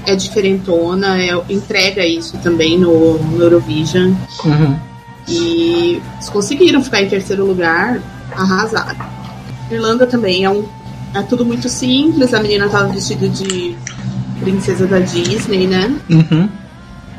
é 0.06 0.14
diferentona, 0.14 1.20
é, 1.20 1.32
entrega 1.50 2.06
isso 2.06 2.38
também 2.38 2.78
no, 2.78 3.18
no 3.18 3.42
Eurovision. 3.42 4.12
Uhum. 4.44 4.78
E 5.28 6.00
eles 6.14 6.28
conseguiram 6.30 6.82
ficar 6.82 7.02
em 7.02 7.08
terceiro 7.08 7.44
lugar, 7.44 8.00
arrasaram. 8.34 9.06
Irlanda 9.70 10.06
também 10.06 10.44
é 10.44 10.50
um. 10.50 10.64
É 11.12 11.22
tudo 11.22 11.44
muito 11.44 11.68
simples, 11.68 12.34
a 12.34 12.40
menina 12.40 12.68
tava 12.68 12.92
vestida 12.92 13.28
de 13.28 13.76
princesa 14.40 14.86
da 14.86 14.98
Disney, 15.00 15.66
né? 15.66 15.94
Uhum. 16.10 16.48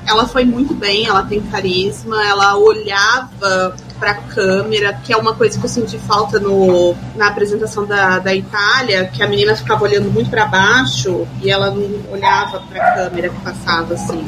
Ela 0.07 0.25
foi 0.25 0.45
muito 0.45 0.73
bem, 0.73 1.05
ela 1.05 1.21
tem 1.23 1.41
carisma, 1.41 2.25
ela 2.25 2.55
olhava 2.55 3.75
pra 3.99 4.13
câmera, 4.13 4.93
que 5.03 5.11
é 5.11 5.17
uma 5.17 5.33
coisa 5.33 5.59
que 5.59 5.65
eu 5.65 5.69
senti 5.69 5.97
falta 5.97 6.39
no, 6.39 6.95
na 7.15 7.27
apresentação 7.27 7.85
da, 7.85 8.17
da 8.19 8.33
Itália, 8.33 9.05
que 9.07 9.21
a 9.21 9.27
menina 9.27 9.55
ficava 9.55 9.83
olhando 9.83 10.09
muito 10.09 10.29
para 10.29 10.45
baixo 10.45 11.27
e 11.41 11.49
ela 11.49 11.71
não 11.71 12.11
olhava 12.11 12.61
pra 12.61 12.93
câmera 12.93 13.29
que 13.29 13.41
passava 13.41 13.95
assim. 13.95 14.25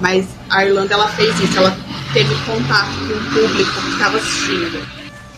Mas 0.00 0.26
a 0.50 0.66
Irlanda 0.66 0.92
ela 0.94 1.08
fez 1.08 1.38
isso, 1.40 1.56
ela 1.56 1.74
teve 2.12 2.34
contato 2.44 2.90
com 2.98 3.14
o 3.14 3.48
público 3.48 3.80
que 3.80 3.90
estava 3.90 4.18
assistindo. 4.18 4.86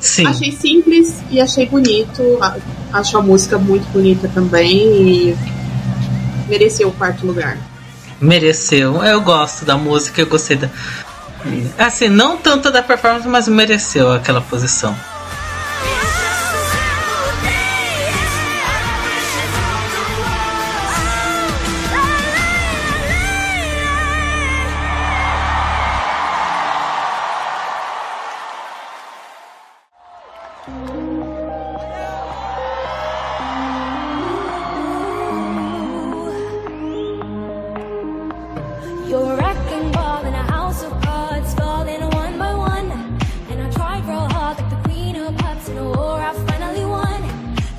Sim. 0.01 0.27
Achei 0.27 0.53
simples 0.53 1.23
e 1.31 1.41
achei 1.41 1.67
bonito. 1.67 2.23
Acho 2.93 3.19
a 3.19 3.23
música 3.23 3.59
muito 3.59 3.87
bonita 3.93 4.29
também 4.35 5.31
e 5.31 5.37
mereceu 6.49 6.89
o 6.89 6.93
quarto 6.93 7.27
lugar. 7.27 7.59
Mereceu. 8.21 9.05
Eu 9.05 9.21
gosto 9.21 9.65
da 9.65 9.77
música, 9.77 10.21
eu 10.21 10.27
gostei 10.27 10.57
da. 10.57 10.69
Assim, 11.79 12.09
não 12.09 12.37
tanto 12.37 12.71
da 12.71 12.83
performance, 12.83 13.29
mas 13.29 13.49
mereceu 13.49 14.13
aquela 14.13 14.41
posição. 14.41 14.97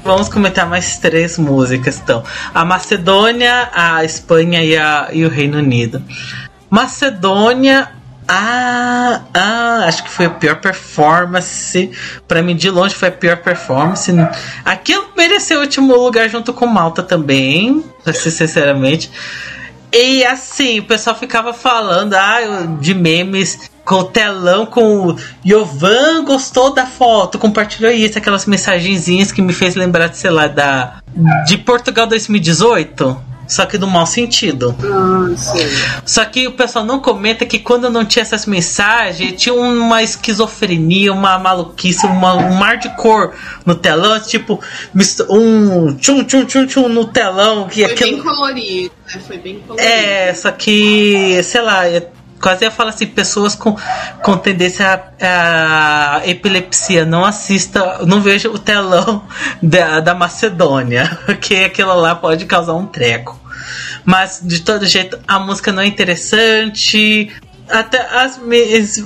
Vamos 0.06 0.30
comentar 0.30 0.70
mais 0.70 1.00
três 1.00 1.36
músicas, 1.36 2.00
então. 2.00 2.24
A 2.54 2.64
Macedônia, 2.64 3.72
a 3.74 4.04
Espanha 4.06 4.64
e, 4.64 4.78
a, 4.78 5.10
e 5.12 5.26
o 5.26 5.30
Reino 5.30 5.58
Unido. 5.58 6.00
Macedônia, 6.70 7.90
ah, 8.28 9.24
ah, 9.34 9.86
acho 9.88 10.04
que 10.04 10.12
foi 10.12 10.28
a 10.28 10.30
pior 10.30 10.58
performance. 10.58 11.90
Pra 12.28 12.44
mim, 12.44 12.56
de 12.56 12.70
longe, 12.70 12.94
foi 12.94 13.08
a 13.08 13.12
pior 13.12 13.38
performance. 13.38 14.12
Aquilo 14.64 15.10
mereceu 15.18 15.58
o 15.58 15.62
último 15.62 15.96
lugar 15.96 16.30
junto 16.30 16.54
com 16.54 16.68
Malta 16.68 17.02
também, 17.02 17.84
pra 18.04 18.14
ser 18.14 18.30
sinceramente. 18.30 19.10
E 19.92 20.24
assim, 20.24 20.82
o 20.82 20.84
pessoal 20.84 21.16
ficava 21.16 21.52
falando 21.52 22.14
ah, 22.14 22.68
de 22.80 22.94
memes 22.94 23.72
com 23.86 23.96
o 23.96 24.04
telão, 24.04 24.66
com 24.66 25.10
o 25.10 25.16
Yovan 25.46 26.26
gostou 26.26 26.74
da 26.74 26.88
foto, 26.88 27.38
compartilhou 27.38 27.92
isso, 27.92 28.18
aquelas 28.18 28.46
mensagenzinhas 28.46 29.32
que 29.32 29.42
me 29.42 29.54
fez 29.54 29.76
lembrar, 29.76 30.12
sei 30.14 30.32
lá, 30.32 30.48
da 30.48 31.02
de 31.46 31.58
Portugal 31.58 32.08
2018. 32.08 33.36
Só 33.48 33.66
que 33.66 33.78
do 33.78 33.86
mau 33.86 34.08
sentido. 34.08 34.76
Ah, 34.84 35.38
sei. 35.38 35.68
Só 36.04 36.26
que 36.26 36.48
o 36.48 36.54
pessoal 36.54 36.84
não 36.84 37.00
comenta 37.00 37.46
que 37.46 37.60
quando 37.60 37.90
não 37.92 38.04
tinha 38.04 38.24
essas 38.24 38.46
mensagens, 38.46 39.40
tinha 39.40 39.54
uma 39.54 40.02
esquizofrenia, 40.02 41.14
uma 41.14 41.38
maluquice, 41.38 42.08
uma, 42.08 42.34
um 42.34 42.56
mar 42.56 42.78
de 42.78 42.90
cor 42.96 43.34
no 43.64 43.76
telão, 43.76 44.20
tipo, 44.20 44.60
um 45.30 45.96
tchum 45.96 46.24
tchum 46.24 46.46
tchum 46.46 46.66
tchum 46.66 46.90
no 46.90 47.06
telão. 47.06 47.68
Que 47.68 47.84
Foi 47.84 47.94
aquilo... 47.94 48.12
bem 48.14 48.24
colorido, 48.24 48.96
né? 49.14 49.22
Foi 49.28 49.38
bem 49.38 49.60
colorido. 49.60 49.88
É, 49.88 50.34
só 50.34 50.52
que, 50.52 51.42
sei 51.44 51.62
lá, 51.62 51.84
quase 52.42 52.66
ia 52.66 52.72
falar 52.72 52.90
assim, 52.90 53.08
pessoas 53.08 53.56
com, 53.56 53.76
com 54.22 54.38
tendência 54.38 55.04
a 55.22 56.22
epilepsia, 56.26 57.06
não 57.06 57.26
assista, 57.26 58.00
não 58.06 58.22
veja 58.22 58.50
o 58.50 58.60
telão 58.60 59.24
da, 59.62 60.00
da 60.00 60.14
Macedônia, 60.14 61.20
porque 61.26 61.56
aquilo 61.56 61.94
lá 61.96 62.16
pode 62.16 62.46
causar 62.46 62.74
um 62.74 62.86
treco. 62.86 63.40
Mas, 64.06 64.40
de 64.44 64.62
todo 64.62 64.86
jeito, 64.86 65.20
a 65.28 65.40
música 65.40 65.72
não 65.72 65.82
é 65.82 65.88
interessante. 65.88 67.32
Até 67.70 68.00
as, 68.00 68.40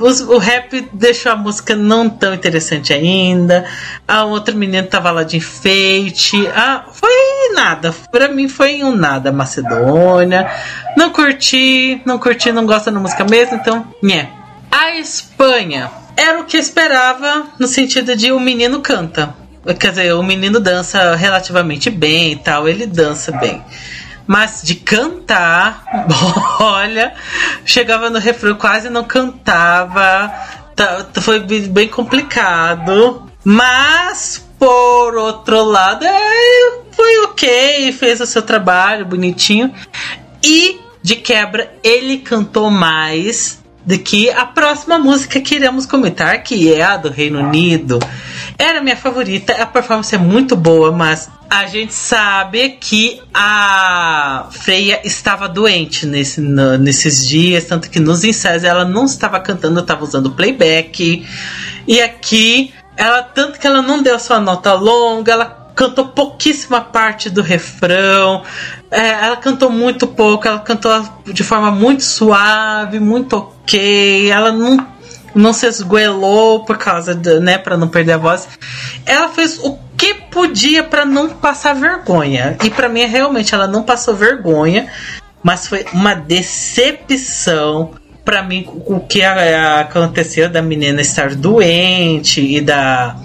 os- 0.01 0.22
o 0.22 0.38
rap 0.38 0.89
deixou 0.92 1.32
a 1.32 1.36
música 1.36 1.75
não 1.75 2.10
tão 2.10 2.34
interessante 2.34 2.92
ainda. 2.94 3.66
A 4.08 4.25
outra 4.25 4.54
menina 4.54 4.86
tava 4.86 5.12
lá 5.12 5.24
de 5.24 5.38
enfeite. 5.38 6.46
Ah, 6.54 6.84
foi 6.92 7.10
nada. 7.54 7.94
Pra 8.12 8.28
mim 8.28 8.48
foi 8.50 8.84
um 8.84 8.96
nada. 8.96 9.32
Macedônia. 9.32 10.50
Não 10.98 11.10
curti, 11.12 12.01
não 12.06 12.18
curti, 12.20 12.51
não 12.51 12.66
gosto 12.66 12.92
da 12.92 13.00
música 13.00 13.24
mesmo, 13.24 13.56
então, 13.56 13.86
nhé. 14.04 14.30
A 14.72 14.92
Espanha 14.98 15.89
era 16.18 16.39
o 16.39 16.46
que 16.46 16.58
esperava 16.58 17.48
no 17.58 17.68
sentido 17.68 18.16
de 18.16 18.32
o 18.32 18.39
menino 18.39 18.82
canta. 18.82 19.34
Quer 19.80 19.89
dizer, 19.92 20.13
o 20.13 20.24
menino 20.24 20.60
dança 20.60 21.16
relativamente 21.16 21.89
bem 21.89 22.32
e 22.32 22.36
tal, 22.38 22.68
ele 22.68 22.86
dança 22.86 23.32
bem. 23.34 23.62
Mas 24.32 24.62
de 24.64 24.76
cantar, 24.76 25.84
olha, 26.62 27.16
chegava 27.66 28.12
no 28.12 28.20
refrão, 28.20 28.54
quase 28.54 28.88
não 28.88 29.04
cantava. 29.04 30.32
Tá- 30.76 31.08
Foi 31.20 31.40
bem 31.40 31.62
bem 31.64 31.88
complicado. 31.88 33.28
Mas, 33.44 34.46
por 34.60 35.16
outro 35.16 35.64
lado, 35.64 36.06
é, 36.06 36.80
foi 36.92 37.18
ok, 37.26 37.92
fez 37.92 38.22
o 38.22 38.28
seu 38.28 38.44
trabalho 38.44 39.04
bonitinho. 39.04 39.74
E, 40.44 40.80
de 41.02 41.16
quebra, 41.16 41.74
ele 41.84 42.20
cantou 42.20 42.70
mais 42.70 43.59
do 43.89 43.98
que 43.98 44.29
a 44.29 44.46
próxima 44.46 45.00
música 45.00 45.41
que 45.41 45.55
iremos 45.55 45.88
comentar, 45.88 46.43
que 46.43 46.72
é 46.72 46.84
a 46.84 46.96
do 46.96 47.10
Reino 47.10 47.39
Unido. 47.39 47.98
Era 48.55 48.81
minha 48.84 48.96
favorita, 48.96 49.51
a 49.53 49.65
performance 49.65 50.13
é 50.13 50.17
muito 50.19 50.55
boa, 50.55 50.91
mas 50.91 51.27
a 51.50 51.65
gente 51.65 51.91
sabe 51.91 52.77
que 52.79 53.19
a 53.34 54.48
Freya 54.51 55.01
estava 55.03 55.50
doente 55.50 56.05
nesse, 56.05 56.39
no- 56.39 56.77
nesses 56.77 57.27
dias, 57.27 57.63
tanto 57.65 57.89
que 57.89 58.00
nos 58.00 58.24
ensaios 58.24 58.63
ela 58.63 58.86
não 58.86 59.05
estava 59.05 59.39
cantando, 59.39 59.79
estava 59.79 60.03
usando 60.03 60.29
playback. 60.29 61.25
E 61.88 62.00
aqui, 62.00 62.72
ela 62.96 63.24
tanto 63.24 63.58
que 63.60 63.65
ela 63.65 63.81
não 63.81 64.03
deu 64.03 64.19
sua 64.19 64.39
nota 64.39 64.72
longa, 64.74 65.31
ela 65.31 65.46
cantou 65.80 66.10
pouquíssima 66.10 66.82
parte 66.82 67.30
do 67.30 67.42
refrão. 67.42 68.44
É, 68.92 69.12
ela 69.12 69.38
cantou 69.38 69.72
muito 69.72 70.06
pouco, 70.06 70.46
ela 70.46 70.60
cantou 70.60 70.92
de 71.26 71.42
forma 71.42 71.72
muito 71.72 72.04
suave, 72.04 73.00
muito 73.00 73.38
ok. 73.38 74.30
Ela 74.30 74.52
não, 74.52 74.86
não 75.34 75.54
se 75.54 75.66
esgoelou 75.66 76.66
por 76.66 76.78
causa, 76.78 77.16
né, 77.40 77.58
para 77.58 77.78
não 77.78 77.88
perder 77.88 78.12
a 78.12 78.18
voz. 78.18 78.46
Ela 79.06 79.30
fez 79.30 79.58
o 79.58 79.80
que 79.96 80.16
podia 80.16 80.84
para 80.84 81.06
não 81.06 81.30
passar 81.30 81.74
vergonha. 81.74 82.58
E 82.62 82.70
para 82.70 82.90
mim, 82.90 83.06
realmente, 83.06 83.56
ela 83.56 83.66
não 83.66 83.82
passou 83.82 84.14
vergonha. 84.14 84.92
mas 85.42 85.66
foi 85.66 85.86
uma 85.94 86.14
decepção 86.14 87.92
pra 88.26 88.44
mim 88.44 88.68
o 88.86 89.00
que 89.00 89.24
aconteceu 89.24 90.50
da 90.50 90.62
menina 90.62 91.00
estar 91.00 91.34
doente 91.36 92.42
e 92.42 92.60
da 92.60 93.16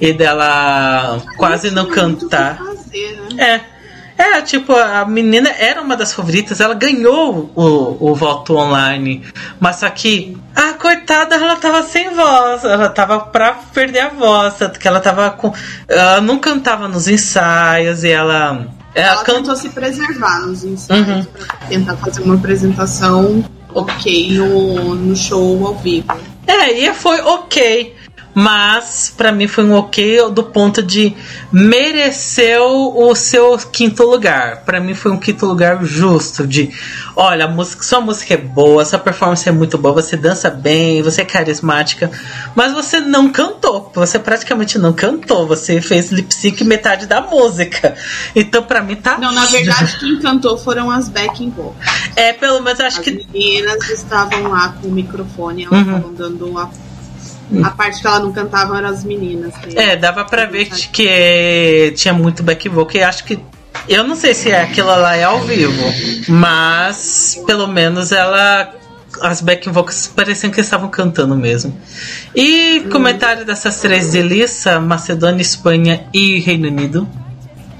e 0.00 0.12
dela 0.12 1.20
quase 1.36 1.70
não 1.70 1.86
cantar. 1.86 2.58
fazer, 2.58 3.20
né? 3.34 3.44
É. 3.64 3.78
É, 4.20 4.42
tipo, 4.42 4.72
a 4.74 5.04
menina 5.04 5.48
era 5.48 5.80
uma 5.80 5.96
das 5.96 6.12
favoritas, 6.12 6.60
ela 6.60 6.74
ganhou 6.74 7.52
o, 7.54 8.10
o 8.10 8.14
voto 8.16 8.56
online. 8.56 9.24
Mas 9.60 9.76
só 9.76 9.88
que, 9.90 10.36
a 10.56 10.72
coitada, 10.72 11.36
ela 11.36 11.54
tava 11.54 11.84
sem 11.84 12.12
voz, 12.12 12.64
ela 12.64 12.88
tava 12.88 13.20
pra 13.20 13.52
perder 13.72 14.00
a 14.00 14.08
voz, 14.08 14.54
tanto 14.54 14.80
que 14.80 14.88
ela 14.88 14.98
tava 14.98 15.30
com. 15.30 15.54
Ela 15.86 16.20
não 16.20 16.36
cantava 16.40 16.88
nos 16.88 17.06
ensaios 17.06 18.02
e 18.02 18.10
ela. 18.10 18.66
Ela, 18.92 19.06
Ela 19.12 19.22
canta. 19.22 19.38
tentou 19.38 19.54
se 19.54 19.68
preservar 19.68 20.40
nos 20.40 20.64
ensaios 20.64 21.06
Uhum. 21.06 21.24
pra 21.24 21.56
tentar 21.68 21.96
fazer 21.98 22.22
uma 22.22 22.34
apresentação 22.34 23.44
ok 23.72 24.32
no, 24.36 24.96
no 24.96 25.14
show 25.14 25.64
ao 25.64 25.76
vivo. 25.76 26.08
É, 26.44 26.72
e 26.72 26.92
foi 26.92 27.20
ok. 27.20 27.94
Mas 28.40 29.12
pra 29.16 29.32
mim 29.32 29.48
foi 29.48 29.64
um 29.64 29.72
ok 29.72 30.30
do 30.30 30.44
ponto 30.44 30.80
de 30.80 31.12
mereceu 31.50 32.92
o 32.96 33.12
seu 33.16 33.58
quinto 33.58 34.04
lugar. 34.04 34.58
Pra 34.64 34.80
mim 34.80 34.94
foi 34.94 35.10
um 35.10 35.16
quinto 35.18 35.44
lugar 35.44 35.84
justo 35.84 36.46
de, 36.46 36.70
olha, 37.16 37.46
a 37.46 37.48
música, 37.48 37.82
sua 37.82 38.00
música 38.00 38.34
é 38.34 38.36
boa, 38.36 38.84
sua 38.84 39.00
performance 39.00 39.48
é 39.48 39.50
muito 39.50 39.76
boa, 39.76 39.92
você 39.94 40.16
dança 40.16 40.48
bem, 40.50 41.02
você 41.02 41.22
é 41.22 41.24
carismática, 41.24 42.12
mas 42.54 42.72
você 42.72 43.00
não 43.00 43.28
cantou. 43.32 43.90
Você 43.96 44.20
praticamente 44.20 44.78
não 44.78 44.92
cantou, 44.92 45.44
você 45.44 45.80
fez 45.80 46.12
lip 46.12 46.32
sync 46.32 46.62
metade 46.62 47.06
da 47.06 47.20
música. 47.20 47.96
Então 48.36 48.62
pra 48.62 48.82
mim 48.82 48.94
tá 48.94 49.18
Não, 49.18 49.32
na 49.32 49.46
verdade, 49.46 49.96
quem 49.98 50.16
cantou 50.20 50.56
foram 50.56 50.88
as 50.92 51.08
backing 51.08 51.50
vocals. 51.50 51.74
é 52.14 52.32
pelo 52.32 52.60
menos 52.62 52.78
acho 52.78 52.98
As 53.00 53.04
que 53.04 53.10
meninas 53.32 53.90
estavam 53.90 54.48
lá 54.48 54.68
com 54.80 54.86
o 54.86 54.92
microfone, 54.92 55.64
elas 55.64 55.78
Uhum. 55.78 55.96
estavam 55.96 56.14
dando 56.14 56.56
a. 56.58 56.70
A 57.64 57.70
parte 57.70 58.00
que 58.00 58.06
ela 58.06 58.20
não 58.20 58.32
cantava 58.32 58.76
eram 58.78 58.88
as 58.88 59.04
meninas. 59.04 59.54
que- 59.56 59.78
É, 59.78 59.96
dava 59.96 60.24
pra 60.24 60.44
ver 60.46 60.66
que, 60.66 61.92
tinha 61.96 62.12
muito 62.12 62.42
back 62.42 62.68
vocal. 62.68 62.96
E 63.00 63.02
acho 63.02 63.24
que. 63.24 63.38
Eu 63.88 64.04
não 64.04 64.14
sei 64.16 64.34
se 64.34 64.50
é 64.50 64.60
aquilo 64.62 64.88
lá 64.88 65.16
é 65.16 65.24
ao 65.24 65.40
vivo, 65.40 65.82
mas 66.28 67.40
pelo 67.46 67.66
menos 67.66 68.12
ela. 68.12 68.74
As 69.22 69.40
back 69.40 69.68
vocals 69.70 70.06
pareciam 70.14 70.50
que 70.52 70.60
estavam 70.60 70.88
cantando 70.90 71.34
mesmo. 71.34 71.74
E 72.36 72.80
comentário 72.92 73.44
dessas 73.44 73.80
três 73.80 74.12
de 74.12 74.20
Lissa, 74.22 74.78
Macedônia, 74.78 75.40
Espanha 75.42 76.04
e 76.12 76.38
Reino 76.40 76.68
Unido. 76.68 77.08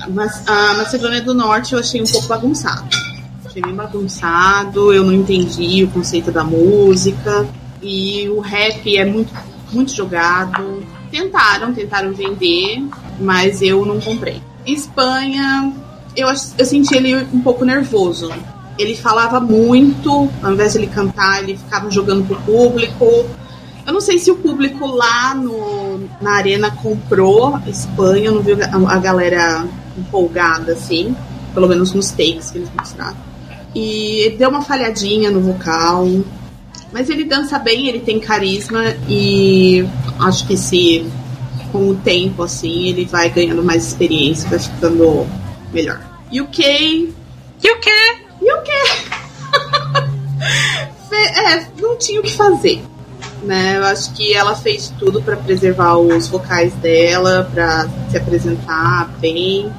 Mas 0.08 0.42
a 0.48 0.74
Macedônia 0.74 1.20
do 1.20 1.34
Norte 1.34 1.74
eu 1.74 1.78
achei 1.78 2.00
um 2.02 2.06
pouco 2.06 2.26
bagunçado. 2.26 2.84
Achei 3.44 3.60
bem 3.62 3.74
bagunçado, 3.74 4.92
eu 4.92 5.04
não 5.04 5.12
entendi 5.12 5.84
o 5.84 5.88
conceito 5.88 6.32
da 6.32 6.42
música. 6.42 7.46
E 7.82 8.28
o 8.30 8.40
rap 8.40 8.96
é 8.96 9.04
muito, 9.04 9.32
muito 9.72 9.94
jogado. 9.94 10.82
Tentaram, 11.10 11.72
tentaram 11.72 12.12
vender, 12.12 12.82
mas 13.18 13.62
eu 13.62 13.84
não 13.84 14.00
comprei. 14.00 14.42
Espanha, 14.66 15.72
eu, 16.16 16.28
eu 16.28 16.66
senti 16.66 16.94
ele 16.94 17.14
um 17.32 17.40
pouco 17.40 17.64
nervoso. 17.64 18.30
Ele 18.78 18.94
falava 18.94 19.40
muito, 19.40 20.28
ao 20.42 20.52
invés 20.52 20.72
de 20.72 20.78
ele 20.78 20.86
cantar, 20.86 21.42
ele 21.42 21.56
ficava 21.56 21.90
jogando 21.90 22.26
pro 22.26 22.36
público. 22.42 23.26
Eu 23.86 23.92
não 23.92 24.00
sei 24.00 24.18
se 24.18 24.30
o 24.30 24.36
público 24.36 24.86
lá 24.86 25.34
no, 25.34 26.08
na 26.20 26.32
arena 26.32 26.70
comprou 26.70 27.58
Espanha, 27.66 28.26
eu 28.26 28.34
não 28.34 28.42
vi 28.42 28.52
a, 28.52 28.98
galera 28.98 29.66
empolgada 29.96 30.72
assim, 30.72 31.16
pelo 31.54 31.66
menos 31.66 31.92
nos 31.92 32.10
takes 32.10 32.50
que 32.50 32.58
eles 32.58 32.70
mostraram. 32.78 33.16
E 33.74 34.36
deu 34.38 34.50
uma 34.50 34.62
falhadinha 34.62 35.30
no 35.30 35.40
vocal, 35.40 36.06
mas 36.92 37.10
ele 37.10 37.24
dança 37.24 37.58
bem, 37.58 37.88
ele 37.88 38.00
tem 38.00 38.18
carisma 38.20 38.84
e 39.08 39.84
acho 40.20 40.46
que 40.46 40.56
se 40.56 41.04
com 41.72 41.90
o 41.90 41.94
tempo 41.96 42.42
assim 42.42 42.88
ele 42.88 43.04
vai 43.04 43.28
ganhando 43.28 43.62
mais 43.62 43.86
experiência, 43.86 44.48
vai 44.48 44.58
ficando 44.58 45.26
melhor. 45.72 46.00
UK, 46.32 47.12
E 47.62 47.70
o 47.70 47.80
quê? 47.80 47.90
UK. 48.40 48.70
Fe- 51.08 51.40
é, 51.40 51.66
não 51.80 51.96
tinha 51.96 52.20
o 52.20 52.22
que 52.22 52.32
fazer. 52.32 52.82
Né? 53.42 53.78
Eu 53.78 53.84
acho 53.84 54.12
que 54.14 54.32
ela 54.34 54.54
fez 54.54 54.92
tudo 54.98 55.22
pra 55.22 55.36
preservar 55.36 55.96
os 55.96 56.28
vocais 56.28 56.72
dela, 56.74 57.48
pra 57.52 57.88
se 58.10 58.16
apresentar 58.16 59.08
bem, 59.20 59.72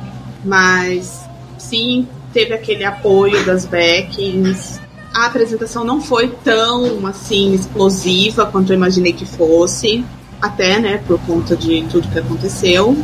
mas 0.44 1.26
sim, 1.58 2.08
teve 2.34 2.54
aquele 2.54 2.84
apoio 2.86 3.44
das 3.46 3.66
backings. 3.66 4.80
A 5.20 5.26
apresentação 5.26 5.84
não 5.84 6.00
foi 6.00 6.30
tão 6.30 7.06
assim 7.06 7.54
explosiva 7.54 8.46
quanto 8.46 8.72
eu 8.72 8.78
imaginei 8.78 9.12
que 9.12 9.26
fosse, 9.26 10.06
até, 10.42 10.80
né, 10.80 11.02
por 11.06 11.20
conta 11.20 11.58
de 11.58 11.84
tudo 11.92 12.08
que 12.08 12.18
aconteceu. 12.18 12.98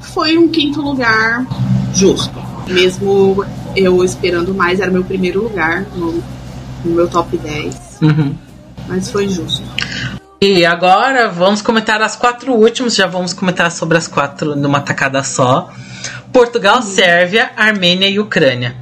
Foi 0.00 0.36
um 0.36 0.48
quinto 0.48 0.82
lugar 0.82 1.46
justo, 1.94 2.34
mesmo 2.66 3.44
eu 3.76 4.02
esperando 4.02 4.52
mais, 4.52 4.80
era 4.80 4.90
meu 4.90 5.04
primeiro 5.04 5.44
lugar 5.44 5.82
no, 5.94 6.14
no 6.84 6.90
meu 6.94 7.06
top 7.06 7.38
10, 7.38 7.98
Uhum. 8.02 8.34
mas 8.88 9.08
foi 9.08 9.28
justo. 9.28 9.62
E 10.42 10.66
agora 10.66 11.28
vamos 11.28 11.62
comentar 11.62 12.02
as 12.02 12.16
quatro 12.16 12.54
últimas. 12.54 12.96
Já 12.96 13.06
vamos 13.06 13.32
comentar 13.32 13.70
sobre 13.70 13.96
as 13.96 14.08
quatro 14.08 14.56
numa 14.56 14.80
tacada 14.80 15.22
só: 15.22 15.70
Portugal, 16.32 16.82
Sérvia, 16.82 17.52
Armênia 17.56 18.08
e 18.08 18.18
Ucrânia. 18.18 18.74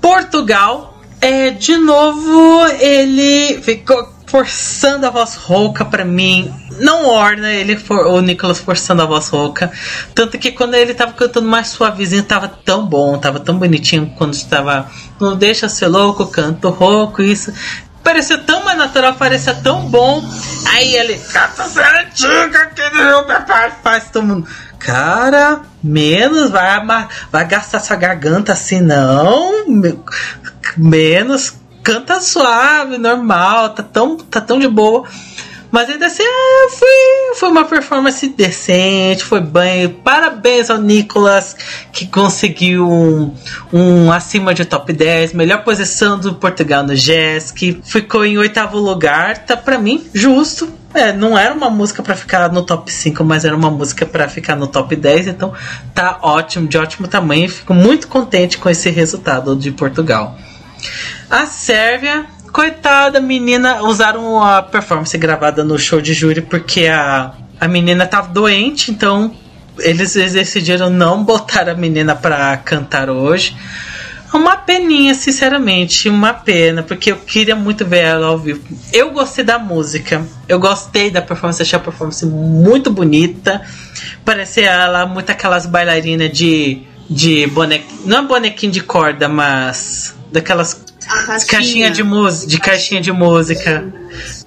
Portugal, 0.00 0.87
é, 1.20 1.50
de 1.50 1.76
novo, 1.76 2.66
ele 2.80 3.60
ficou 3.62 4.16
forçando 4.26 5.06
a 5.06 5.10
voz 5.10 5.34
rouca 5.34 5.84
pra 5.84 6.04
mim. 6.04 6.52
Não 6.80 7.06
orna 7.06 7.50
ele 7.50 7.76
for, 7.76 8.06
o 8.08 8.20
Nicolas 8.20 8.58
forçando 8.58 9.02
a 9.02 9.06
voz 9.06 9.28
rouca. 9.28 9.72
Tanto 10.14 10.38
que 10.38 10.52
quando 10.52 10.74
ele 10.74 10.94
tava 10.94 11.12
cantando 11.12 11.48
mais 11.48 11.68
suavezinho, 11.68 12.22
tava 12.22 12.46
tão 12.48 12.86
bom, 12.86 13.18
tava 13.18 13.40
tão 13.40 13.58
bonitinho 13.58 14.12
quando 14.16 14.34
estava. 14.34 14.88
Não 15.20 15.36
deixa 15.36 15.68
ser 15.68 15.88
louco, 15.88 16.26
canto 16.26 16.68
rouco, 16.68 17.22
isso. 17.22 17.52
Parecia 18.04 18.38
tão 18.38 18.64
mais 18.64 18.78
natural, 18.78 19.14
parecia 19.14 19.54
tão 19.54 19.82
bom. 19.90 20.22
Aí 20.72 20.94
ele, 20.94 21.18
antiga, 22.00 22.66
que 22.74 22.90
meu 22.96 23.24
papai 23.24 23.72
faz 23.82 24.10
todo 24.10 24.24
mundo. 24.26 24.48
Cara, 24.78 25.62
menos, 25.82 26.50
vai, 26.50 26.80
vai 27.32 27.46
gastar 27.46 27.80
sua 27.80 27.96
garganta 27.96 28.52
assim, 28.52 28.80
não. 28.80 29.66
Me- 29.68 29.98
Menos, 30.78 31.54
canta 31.82 32.20
suave, 32.20 32.98
normal, 32.98 33.70
tá 33.70 33.82
tão, 33.82 34.16
tá 34.16 34.40
tão 34.40 34.58
de 34.58 34.68
boa. 34.68 35.04
Mas 35.70 35.90
ainda 35.90 36.06
assim, 36.06 36.22
é, 36.22 36.68
foi, 36.70 37.34
foi 37.34 37.48
uma 37.50 37.64
performance 37.64 38.26
decente, 38.28 39.22
foi 39.22 39.40
bem. 39.40 39.88
Parabéns 39.88 40.70
ao 40.70 40.78
Nicolas, 40.78 41.54
que 41.92 42.06
conseguiu 42.06 42.88
um, 42.88 43.34
um 43.72 44.10
acima 44.10 44.54
de 44.54 44.64
top 44.64 44.92
10, 44.92 45.34
melhor 45.34 45.64
posição 45.64 46.18
do 46.18 46.34
Portugal 46.34 46.82
no 46.82 46.94
que 47.54 47.80
ficou 47.84 48.24
em 48.24 48.38
oitavo 48.38 48.78
lugar. 48.78 49.44
Tá 49.44 49.56
pra 49.56 49.78
mim 49.78 50.06
justo. 50.14 50.72
É, 50.94 51.12
não 51.12 51.38
era 51.38 51.52
uma 51.52 51.68
música 51.68 52.02
pra 52.02 52.16
ficar 52.16 52.50
no 52.50 52.62
top 52.62 52.90
5, 52.90 53.22
mas 53.22 53.44
era 53.44 53.54
uma 53.54 53.70
música 53.70 54.06
pra 54.06 54.26
ficar 54.26 54.56
no 54.56 54.66
top 54.66 54.96
10, 54.96 55.28
então 55.28 55.52
tá 55.94 56.18
ótimo, 56.22 56.66
de 56.66 56.78
ótimo 56.78 57.06
tamanho. 57.06 57.46
Fico 57.48 57.74
muito 57.74 58.08
contente 58.08 58.56
com 58.56 58.70
esse 58.70 58.88
resultado 58.88 59.54
de 59.54 59.70
Portugal. 59.70 60.34
A 61.30 61.46
Sérvia, 61.46 62.26
coitada 62.52 63.20
menina, 63.20 63.82
usaram 63.82 64.42
a 64.42 64.62
performance 64.62 65.16
gravada 65.18 65.62
no 65.62 65.78
show 65.78 66.00
de 66.00 66.14
júri 66.14 66.40
porque 66.40 66.86
a, 66.86 67.32
a 67.60 67.68
menina 67.68 68.06
tava 68.06 68.28
doente, 68.28 68.90
então 68.90 69.34
eles 69.78 70.14
decidiram 70.14 70.90
não 70.90 71.22
botar 71.24 71.68
a 71.68 71.74
menina 71.74 72.14
pra 72.14 72.56
cantar 72.56 73.10
hoje. 73.10 73.56
Uma 74.32 74.56
peninha, 74.56 75.14
sinceramente, 75.14 76.08
uma 76.08 76.34
pena, 76.34 76.82
porque 76.82 77.12
eu 77.12 77.16
queria 77.16 77.56
muito 77.56 77.86
ver 77.86 78.04
ela 78.04 78.26
ao 78.26 78.38
vivo. 78.38 78.60
Eu 78.92 79.10
gostei 79.10 79.42
da 79.42 79.58
música, 79.58 80.22
eu 80.46 80.58
gostei 80.58 81.10
da 81.10 81.22
performance, 81.22 81.62
achei 81.62 81.78
a 81.78 81.82
performance 81.82 82.26
muito 82.26 82.90
bonita. 82.90 83.62
Parecia 84.26 84.66
ela 84.66 85.06
muito 85.06 85.30
aquelas 85.30 85.64
bailarinas 85.64 86.30
de, 86.30 86.82
de 87.08 87.46
bonequinho, 87.46 88.00
não 88.04 88.18
é 88.18 88.22
bonequinho 88.22 88.70
de 88.70 88.82
corda, 88.82 89.30
mas 89.30 90.14
daquelas 90.32 90.84
caixinha 91.46 91.90
de 91.90 92.02
música, 92.02 92.46
de 92.50 92.58
caixinha 92.58 93.00
de 93.00 93.12
música. 93.12 93.84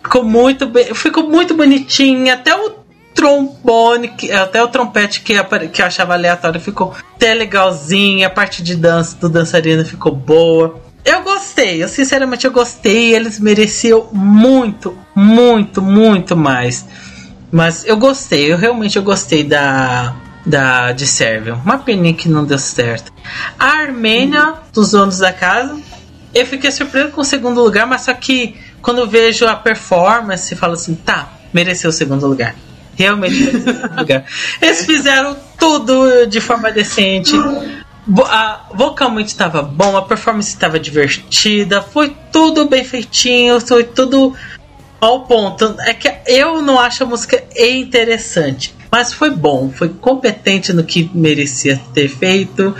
Ficou 0.01 0.23
muito 0.23 0.65
bem, 0.67 0.93
ficou 0.93 1.27
muito 1.27 1.53
bonitinha, 1.55 2.33
até 2.35 2.55
o 2.55 2.81
trombone, 3.13 4.07
que- 4.09 4.31
até 4.31 4.63
o 4.63 4.67
trompete 4.67 5.21
que, 5.21 5.33
que 5.71 5.81
eu 5.81 5.85
achava 5.85 6.13
aleatório 6.13 6.59
ficou 6.59 6.93
até 7.15 7.33
legalzinho, 7.33 8.25
a 8.25 8.29
parte 8.29 8.63
de 8.63 8.75
dança 8.75 9.15
do 9.17 9.29
dançarino 9.29 9.83
ficou 9.85 10.13
boa. 10.15 10.79
Eu 11.03 11.21
gostei, 11.23 11.83
eu 11.83 11.87
sinceramente 11.89 12.45
eu 12.45 12.51
gostei, 12.51 13.15
eles 13.15 13.39
mereciam 13.39 14.07
muito, 14.11 14.95
muito, 15.15 15.81
muito 15.81 16.35
mais. 16.35 16.85
Mas 17.51 17.83
eu 17.85 17.97
gostei, 17.97 18.51
eu 18.51 18.57
realmente 18.57 18.95
eu 18.97 19.03
gostei 19.03 19.43
da 19.43 20.15
da 20.45 20.91
de 20.91 21.05
Sérvia. 21.05 21.55
Uma 21.55 21.77
peninha 21.77 22.13
que 22.13 22.27
não 22.27 22.43
deu 22.43 22.57
certo. 22.57 23.11
A 23.57 23.67
Armênia, 23.67 24.55
dos 24.73 24.91
donos 24.91 25.19
da 25.19 25.31
casa, 25.31 25.79
eu 26.33 26.45
fiquei 26.45 26.71
surpreso 26.71 27.09
com 27.09 27.21
o 27.21 27.25
segundo 27.25 27.61
lugar, 27.61 27.85
mas 27.85 28.01
só 28.01 28.13
que 28.13 28.55
quando 28.81 28.99
eu 28.99 29.07
vejo 29.07 29.45
a 29.45 29.55
performance, 29.55 30.55
falo 30.55 30.73
assim, 30.73 30.95
tá, 30.95 31.31
mereceu 31.53 31.89
o 31.89 31.93
segundo 31.93 32.25
lugar. 32.27 32.55
Realmente 32.95 33.35
mereceu 33.35 33.59
o 33.59 33.77
segundo 33.77 33.97
lugar. 33.99 34.25
Eles 34.61 34.85
fizeram 34.85 35.37
tudo 35.59 36.25
de 36.25 36.39
forma 36.39 36.71
decente. 36.71 37.33
A, 38.25 38.65
vocalmente 38.73 39.29
estava 39.29 39.61
bom, 39.61 39.95
a 39.95 40.01
performance 40.01 40.49
estava 40.49 40.79
divertida, 40.79 41.81
foi 41.81 42.15
tudo 42.31 42.67
bem 42.67 42.83
feitinho, 42.83 43.61
foi 43.61 43.83
tudo 43.83 44.35
ao 45.01 45.25
ponto. 45.25 45.75
É 45.79 45.93
que 45.93 46.13
eu 46.27 46.61
não 46.61 46.79
acho 46.79 47.03
a 47.03 47.07
música 47.07 47.43
interessante, 47.57 48.73
mas 48.91 49.11
foi 49.11 49.31
bom, 49.31 49.71
foi 49.73 49.89
competente 49.89 50.71
no 50.71 50.83
que 50.83 51.09
merecia 51.13 51.81
ter 51.93 52.07
feito. 52.07 52.75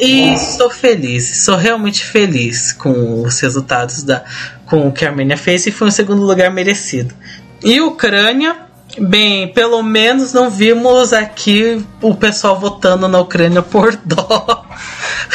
E 0.00 0.32
estou 0.32 0.70
feliz, 0.70 1.44
sou 1.44 1.56
realmente 1.56 2.04
feliz 2.04 2.72
com 2.72 3.22
os 3.22 3.38
resultados 3.40 4.02
da 4.02 4.24
com 4.64 4.86
o 4.86 4.92
que 4.92 5.04
a 5.04 5.08
Armênia 5.08 5.36
fez 5.36 5.66
e 5.66 5.70
foi 5.70 5.88
um 5.88 5.90
segundo 5.90 6.22
lugar 6.22 6.50
merecido. 6.50 7.14
E 7.64 7.80
Ucrânia, 7.80 8.56
bem, 8.98 9.48
pelo 9.52 9.82
menos 9.82 10.32
não 10.32 10.50
vimos 10.50 11.12
aqui 11.12 11.84
o 12.00 12.14
pessoal 12.14 12.58
votando 12.60 13.08
na 13.08 13.18
Ucrânia 13.18 13.62
por 13.62 13.96
dó. 14.04 14.64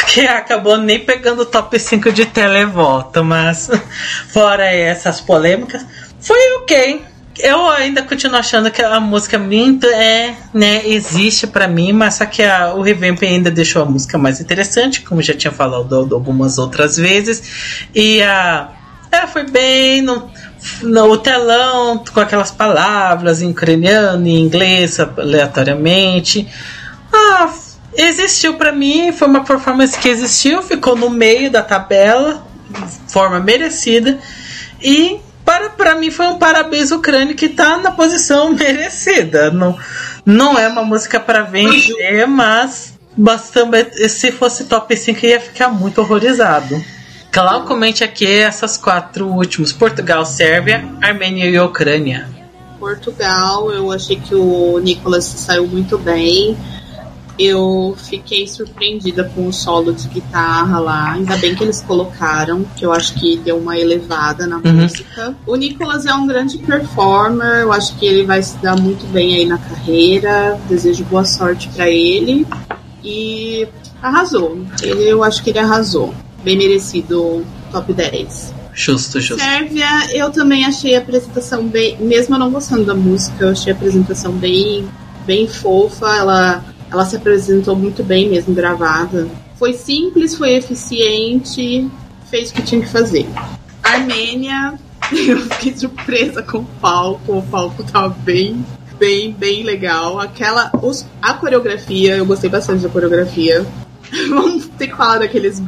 Que 0.07 0.21
acabou 0.21 0.77
nem 0.77 0.99
pegando 0.99 1.41
o 1.41 1.45
top 1.45 1.77
5 1.79 2.11
de 2.11 2.25
televoto, 2.25 3.23
mas 3.23 3.69
fora 4.29 4.65
essas 4.65 5.19
polêmicas, 5.19 5.85
foi 6.23 6.37
ok. 6.61 7.01
Eu 7.39 7.67
ainda 7.67 8.03
continuo 8.03 8.37
achando 8.37 8.69
que 8.69 8.79
a 8.81 8.99
música 8.99 9.39
Minto 9.39 9.87
é, 9.87 10.35
né, 10.53 10.81
existe 10.85 11.47
pra 11.47 11.67
mim, 11.67 11.91
mas 11.91 12.13
só 12.15 12.25
que 12.27 12.43
a- 12.43 12.73
o 12.75 12.81
revamp 12.83 13.23
ainda 13.23 13.49
deixou 13.49 13.81
a 13.81 13.85
música 13.85 14.19
mais 14.19 14.39
interessante, 14.39 15.01
como 15.01 15.19
já 15.21 15.33
tinha 15.33 15.51
falado 15.51 15.95
algumas 16.13 16.59
outras 16.59 16.95
vezes. 16.97 17.85
E 17.93 18.21
a 18.21 18.69
ela 19.11 19.27
foi 19.27 19.43
bem 19.49 20.01
no, 20.01 20.29
no 20.81 21.17
telão, 21.17 22.03
com 22.13 22.19
aquelas 22.19 22.49
palavras 22.51 23.41
em 23.41 23.49
ucraniano 23.51 24.27
e 24.27 24.39
inglês 24.39 24.99
aleatoriamente. 24.99 26.47
Ah, 27.11 27.51
existiu 27.95 28.55
pra 28.55 28.71
mim, 28.71 29.11
foi 29.11 29.27
uma 29.27 29.43
performance 29.43 29.97
que 29.97 30.09
existiu, 30.09 30.61
ficou 30.63 30.95
no 30.95 31.09
meio 31.09 31.51
da 31.51 31.61
tabela, 31.61 32.45
forma 33.07 33.39
merecida. 33.39 34.19
E 34.81 35.19
para, 35.53 35.69
para 35.69 35.95
mim 35.95 36.09
foi 36.09 36.27
um 36.27 36.37
parabéns 36.37 36.91
Ucrânia 36.91 37.35
que 37.35 37.49
tá 37.49 37.77
na 37.77 37.91
posição 37.91 38.53
merecida. 38.53 39.51
Não, 39.51 39.77
não 40.25 40.57
é 40.57 40.67
uma 40.67 40.83
música 40.83 41.19
para 41.19 41.43
vencer, 41.43 42.27
mas 42.27 42.97
bastante, 43.15 44.09
se 44.09 44.31
fosse 44.31 44.65
top 44.65 44.95
5 44.95 45.19
eu 45.23 45.29
ia 45.29 45.39
ficar 45.39 45.69
muito 45.69 46.01
horrorizado. 46.01 46.83
Clau, 47.31 47.65
comente 47.65 48.03
aqui 48.03 48.27
essas 48.27 48.77
quatro 48.77 49.27
últimos: 49.27 49.71
Portugal, 49.71 50.25
Sérvia, 50.25 50.85
Armênia 51.01 51.45
e 51.45 51.59
Ucrânia. 51.59 52.27
Portugal, 52.79 53.71
eu 53.71 53.91
achei 53.91 54.17
que 54.17 54.35
o 54.35 54.79
Nicolas 54.79 55.23
saiu 55.23 55.67
muito 55.67 55.97
bem. 55.97 56.57
Eu 57.37 57.95
fiquei 57.97 58.47
surpreendida 58.47 59.23
com 59.33 59.47
o 59.47 59.53
solo 59.53 59.91
de 59.93 60.07
guitarra 60.07 60.79
lá. 60.79 61.13
Ainda 61.13 61.35
bem 61.37 61.55
que 61.55 61.63
eles 61.63 61.81
colocaram, 61.81 62.63
que 62.75 62.85
eu 62.85 62.91
acho 62.93 63.15
que 63.15 63.37
deu 63.37 63.57
uma 63.57 63.77
elevada 63.77 64.45
na 64.45 64.57
Uhum. 64.57 64.73
música. 64.73 65.35
O 65.47 65.55
Nicolas 65.55 66.05
é 66.05 66.13
um 66.13 66.27
grande 66.27 66.57
performer, 66.59 67.61
eu 67.61 67.71
acho 67.73 67.95
que 67.97 68.05
ele 68.05 68.23
vai 68.25 68.41
se 68.43 68.55
dar 68.57 68.79
muito 68.79 69.05
bem 69.11 69.35
aí 69.35 69.45
na 69.45 69.57
carreira. 69.57 70.59
Desejo 70.69 71.03
boa 71.05 71.25
sorte 71.25 71.69
pra 71.69 71.89
ele. 71.89 72.45
E 73.03 73.67
arrasou. 74.01 74.59
Ele, 74.81 75.03
eu 75.09 75.23
acho 75.23 75.43
que 75.43 75.49
ele 75.49 75.59
arrasou. 75.59 76.13
Bem 76.43 76.57
merecido 76.57 77.43
top 77.71 77.93
10. 77.93 78.53
Justo, 78.73 79.19
justo. 79.21 79.43
Sérvia, 79.43 79.87
eu 80.15 80.31
também 80.31 80.65
achei 80.65 80.95
a 80.95 80.99
apresentação 80.99 81.67
bem. 81.67 81.97
Mesmo 81.99 82.35
eu 82.35 82.39
não 82.39 82.51
gostando 82.51 82.85
da 82.85 82.93
música, 82.95 83.45
eu 83.45 83.49
achei 83.51 83.71
a 83.71 83.75
apresentação 83.75 84.31
bem, 84.33 84.87
bem 85.27 85.47
fofa. 85.47 86.07
Ela, 86.15 86.63
ela 86.93 87.05
se 87.05 87.15
apresentou 87.15 87.75
muito 87.75 88.03
bem 88.03 88.29
mesmo 88.29 88.53
gravada. 88.53 89.27
Foi 89.57 89.73
simples, 89.73 90.35
foi 90.35 90.55
eficiente, 90.55 91.89
fez 92.29 92.51
o 92.51 92.53
que 92.53 92.61
tinha 92.61 92.81
que 92.81 92.87
fazer. 92.87 93.27
Armênia, 93.81 94.75
eu 95.11 95.39
fiquei 95.41 95.75
surpresa 95.75 96.43
com 96.43 96.59
o 96.59 96.65
palco. 96.79 97.39
O 97.39 97.41
palco 97.41 97.83
tava 97.83 98.09
bem, 98.09 98.63
bem, 98.99 99.33
bem 99.33 99.63
legal. 99.63 100.19
Aquela. 100.19 100.71
Os, 100.83 101.05
a 101.19 101.33
coreografia, 101.33 102.17
eu 102.17 102.25
gostei 102.27 102.49
bastante 102.49 102.83
da 102.83 102.89
coreografia. 102.89 103.65
Vamos 104.29 104.67
ter 104.77 104.87
que 104.87 104.95
falar 104.95 105.17
daqueles 105.17 105.61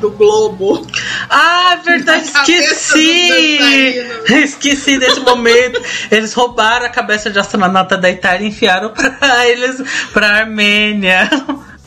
do 0.00 0.10
Globo. 0.10 0.86
Ah, 1.30 1.78
verdade, 1.84 2.26
Na 2.26 2.40
cabeça 2.40 2.98
esqueci! 2.98 4.06
Esqueci 4.44 4.98
desse 4.98 5.20
momento. 5.20 5.80
Eles 6.10 6.32
roubaram 6.32 6.86
a 6.86 6.88
cabeça 6.88 7.30
de 7.30 7.38
astronauta 7.38 7.96
da 7.96 8.10
Itália 8.10 8.46
e 8.46 8.48
enfiaram 8.48 8.90
pra 8.90 9.46
eles 9.46 9.82
pra 10.12 10.28
Armênia. 10.28 11.28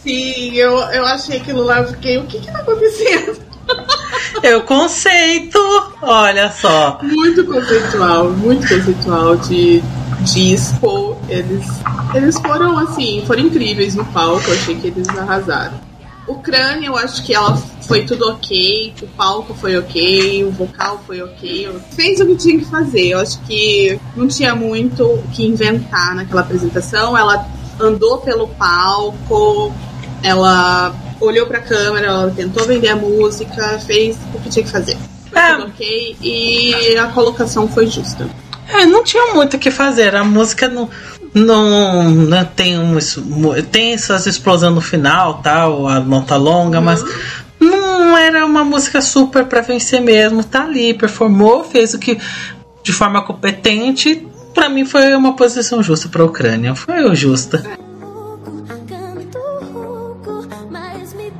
Sim, 0.03 0.55
eu, 0.55 0.77
eu 0.77 1.05
achei 1.05 1.37
aquilo 1.37 1.63
lá, 1.63 1.79
eu 1.79 1.87
fiquei, 1.89 2.17
o 2.17 2.25
que 2.25 2.39
que 2.39 2.51
tá 2.51 2.59
acontecendo? 2.59 3.37
É 4.43 4.55
o 4.55 4.63
conceito. 4.63 5.59
Olha 6.01 6.51
só. 6.51 6.99
Muito 7.01 7.45
conceitual, 7.45 8.29
muito 8.31 8.67
conceitual 8.67 9.37
de 9.37 9.83
disco. 10.21 11.17
Eles, 11.29 11.65
eles 12.13 12.39
foram 12.39 12.77
assim, 12.77 13.23
foram 13.27 13.41
incríveis 13.41 13.95
no 13.95 14.05
palco, 14.05 14.43
eu 14.47 14.53
achei 14.53 14.75
que 14.75 14.87
eles 14.87 15.07
arrasaram. 15.09 15.79
Ucrânia, 16.31 16.87
eu 16.87 16.97
acho 16.97 17.23
que 17.23 17.33
ela 17.33 17.55
foi 17.87 18.05
tudo 18.05 18.27
ok, 18.29 18.93
o 19.01 19.07
palco 19.07 19.53
foi 19.53 19.77
ok, 19.77 20.45
o 20.45 20.51
vocal 20.51 21.01
foi 21.05 21.21
ok. 21.21 21.69
Fez 21.95 22.19
o 22.19 22.25
que 22.25 22.35
tinha 22.35 22.59
que 22.59 22.65
fazer. 22.65 23.09
Eu 23.09 23.19
acho 23.19 23.39
que 23.41 23.99
não 24.15 24.27
tinha 24.27 24.55
muito 24.55 25.03
o 25.03 25.23
que 25.33 25.45
inventar 25.45 26.15
naquela 26.15 26.41
apresentação. 26.41 27.17
Ela 27.17 27.45
andou 27.79 28.19
pelo 28.19 28.47
palco, 28.49 29.73
ela 30.23 30.93
olhou 31.19 31.45
pra 31.45 31.59
câmera, 31.59 32.07
ela 32.07 32.31
tentou 32.31 32.65
vender 32.65 32.89
a 32.89 32.95
música, 32.95 33.79
fez 33.79 34.17
o 34.33 34.39
que 34.39 34.49
tinha 34.49 34.63
que 34.65 34.71
fazer. 34.71 34.97
Foi 35.29 35.39
É. 35.39 35.55
tudo 35.55 35.67
ok 35.67 36.17
e 36.21 36.97
a 36.97 37.07
colocação 37.07 37.67
foi 37.67 37.87
justa. 37.87 38.27
É, 38.67 38.85
não 38.85 39.03
tinha 39.03 39.33
muito 39.33 39.57
o 39.57 39.59
que 39.59 39.69
fazer. 39.71 40.15
A 40.15 40.23
música 40.23 40.67
não, 40.69 40.89
não, 41.33 42.09
não 42.09 42.45
tem 42.45 42.77
um, 42.77 42.97
tem 43.71 43.93
essas 43.93 44.27
explosões 44.27 44.73
no 44.73 44.81
final, 44.81 45.41
tal, 45.41 45.87
a 45.87 45.99
nota 45.99 46.35
longa, 46.35 46.81
mas 46.81 47.03
não 47.59 48.17
era 48.17 48.45
uma 48.45 48.63
música 48.63 49.01
super 49.01 49.45
pra 49.45 49.61
vencer 49.61 50.01
mesmo. 50.01 50.43
Tá 50.43 50.63
ali, 50.63 50.93
performou, 50.93 51.63
fez 51.63 51.93
o 51.93 51.99
que 51.99 52.19
de 52.83 52.91
forma 52.91 53.21
competente. 53.21 54.27
Pra 54.53 54.67
mim 54.67 54.83
foi 54.85 55.15
uma 55.15 55.35
posição 55.35 55.81
justa 55.81 56.09
pra 56.09 56.25
Ucrânia. 56.25 56.75
Foi 56.75 57.15
justa. 57.15 57.63
Canto 58.87 59.39
rouco, 59.71 60.45
mas 60.69 61.13
me 61.13 61.31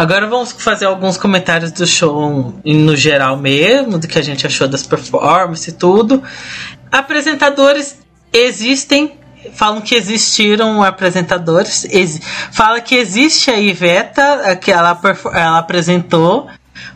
Agora 0.00 0.26
vamos 0.26 0.52
fazer 0.52 0.86
alguns 0.86 1.18
comentários 1.18 1.72
do 1.72 1.86
show 1.86 2.54
no 2.64 2.96
geral 2.96 3.36
mesmo, 3.36 3.98
do 3.98 4.08
que 4.08 4.18
a 4.18 4.22
gente 4.22 4.46
achou 4.46 4.66
das 4.66 4.82
performances 4.82 5.68
e 5.68 5.72
tudo. 5.72 6.22
Apresentadores 6.90 7.98
existem, 8.32 9.12
falam 9.52 9.82
que 9.82 9.94
existiram 9.94 10.82
apresentadores, 10.82 11.86
fala 12.50 12.80
que 12.80 12.94
existe 12.94 13.50
a 13.50 13.60
Iveta, 13.60 14.56
que 14.56 14.72
ela, 14.72 14.98
ela 15.34 15.58
apresentou, 15.58 16.48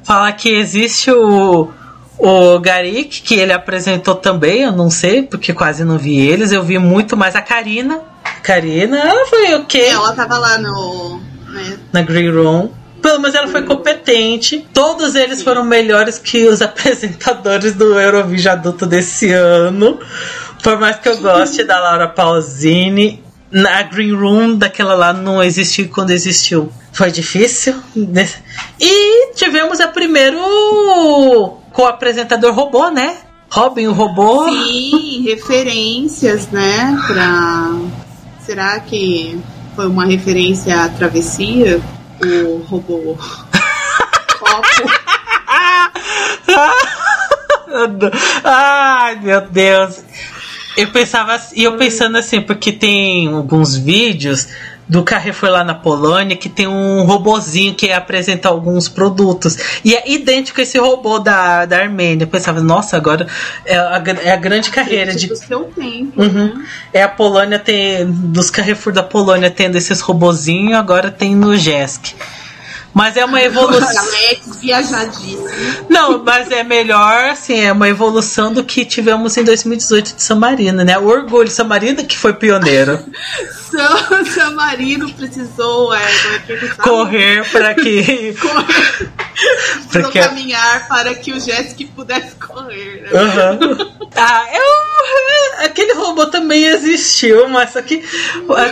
fala 0.02 0.32
que 0.32 0.48
existe 0.48 1.10
o, 1.10 1.68
o 2.16 2.58
Garik, 2.58 3.20
que 3.20 3.34
ele 3.34 3.52
apresentou 3.52 4.14
também, 4.14 4.62
eu 4.62 4.72
não 4.72 4.88
sei, 4.88 5.22
porque 5.22 5.52
quase 5.52 5.84
não 5.84 5.98
vi 5.98 6.16
eles, 6.16 6.52
eu 6.52 6.62
vi 6.62 6.78
muito 6.78 7.18
mais 7.18 7.36
a 7.36 7.42
Karina. 7.42 8.00
Karina, 8.42 8.96
ela 8.96 9.26
foi 9.26 9.54
ok 9.56 9.88
Ela 9.88 10.14
tava 10.14 10.38
lá 10.38 10.56
no. 10.56 11.20
Né, 11.50 11.78
na 11.92 12.00
Green 12.00 12.30
Room. 12.30 12.83
Pelo 13.04 13.20
menos 13.20 13.34
ela 13.36 13.48
foi 13.48 13.60
competente. 13.64 14.66
Todos 14.72 15.14
eles 15.14 15.42
foram 15.42 15.62
melhores 15.62 16.18
que 16.18 16.46
os 16.46 16.62
apresentadores 16.62 17.74
do 17.74 18.00
Eurovision 18.00 18.54
adulto 18.54 18.86
desse 18.86 19.30
ano. 19.30 20.00
Por 20.62 20.78
mais 20.78 20.96
que 20.96 21.10
eu 21.10 21.18
goste 21.18 21.64
da 21.64 21.78
Laura 21.78 22.08
Pausini, 22.08 23.22
na 23.50 23.82
Green 23.82 24.14
Room 24.14 24.56
daquela 24.56 24.94
lá 24.94 25.12
não 25.12 25.42
existiu 25.42 25.90
quando 25.90 26.12
existiu. 26.12 26.72
Foi 26.94 27.10
difícil. 27.10 27.74
né? 27.94 28.26
E 28.80 29.34
tivemos 29.34 29.80
a 29.80 29.88
primeiro 29.88 30.38
com 31.74 31.84
apresentador 31.84 32.54
robô, 32.54 32.88
né? 32.88 33.18
Robin, 33.50 33.86
o 33.86 33.92
robô. 33.92 34.48
Sim, 34.48 35.24
referências, 35.24 36.48
né? 36.48 36.98
Pra. 37.06 37.70
Será 38.46 38.80
que 38.80 39.38
foi 39.76 39.88
uma 39.88 40.06
referência 40.06 40.84
à 40.84 40.88
travessia? 40.88 41.82
O 42.24 42.64
robô. 42.66 43.18
Copo. 44.38 44.90
Ai, 48.42 49.20
meu 49.20 49.40
Deus. 49.42 50.02
Eu 50.76 50.88
pensava 50.88 51.40
e 51.54 51.64
eu 51.64 51.76
pensando 51.76 52.16
assim, 52.18 52.40
porque 52.40 52.72
tem 52.72 53.28
alguns 53.28 53.76
vídeos 53.76 54.48
do 54.88 55.02
Carrefour 55.02 55.50
lá 55.50 55.64
na 55.64 55.74
Polônia 55.74 56.36
que 56.36 56.48
tem 56.48 56.66
um 56.66 57.04
robozinho 57.04 57.74
que 57.74 57.90
apresenta 57.90 58.48
alguns 58.48 58.88
produtos. 58.88 59.56
E 59.84 59.94
é 59.94 60.10
idêntico 60.10 60.60
a 60.60 60.62
esse 60.62 60.78
robô 60.78 61.18
da, 61.18 61.64
da 61.64 61.78
Armênia. 61.78 62.24
Eu 62.24 62.28
pensava, 62.28 62.60
nossa, 62.60 62.96
agora 62.96 63.26
é 63.64 63.76
a, 63.76 64.02
é 64.22 64.32
a 64.32 64.36
grande 64.36 64.70
carreira 64.70 65.14
de 65.14 65.26
do 65.26 65.36
seu 65.36 65.64
tempo. 65.64 66.20
Uhum. 66.20 66.62
É 66.92 67.02
a 67.02 67.08
Polônia 67.08 67.58
tem. 67.58 68.04
Dos 68.06 68.50
Carrefour 68.50 68.92
da 68.92 69.02
Polônia 69.02 69.50
tendo 69.50 69.76
esses 69.76 70.00
robozinhos, 70.00 70.74
agora 70.74 71.10
tem 71.10 71.34
no 71.34 71.56
Jesk. 71.56 72.14
Mas 72.94 73.16
é 73.16 73.24
uma 73.24 73.42
evolução. 73.42 73.88
Alex, 73.88 74.60
viajadíssimo. 74.60 75.48
Não, 75.88 76.22
mas 76.22 76.48
é 76.52 76.62
melhor, 76.62 77.24
assim, 77.24 77.58
é 77.58 77.72
uma 77.72 77.88
evolução 77.88 78.52
do 78.52 78.62
que 78.62 78.84
tivemos 78.84 79.36
em 79.36 79.42
2018 79.42 80.14
de 80.14 80.22
San 80.22 80.36
Marino, 80.36 80.84
né? 80.84 80.96
O 80.96 81.06
orgulho 81.06 81.50
San 81.50 81.64
Marino 81.64 82.04
que 82.04 82.16
foi 82.16 82.32
pioneiro. 82.34 83.00
San, 83.74 84.24
San 84.30 84.50
Marino 84.52 85.12
precisou 85.12 85.92
é, 85.92 86.02
é? 86.02 86.68
Correr 86.80 87.50
para 87.50 87.74
que. 87.74 88.34
Correr. 88.40 89.10
Precisou 89.90 90.12
caminhar 90.12 90.86
para 90.88 91.14
que 91.14 91.32
o 91.32 91.40
Jessica 91.40 91.90
pudesse 91.94 92.36
correr. 92.36 93.02
Né? 93.02 93.10
Aham. 93.12 93.94
Ah, 94.16 94.44
eu. 94.54 95.66
Aquele 95.66 95.92
robô 95.94 96.26
também 96.26 96.62
existiu, 96.62 97.48
mas 97.48 97.72
só 97.72 97.82
que 97.82 98.04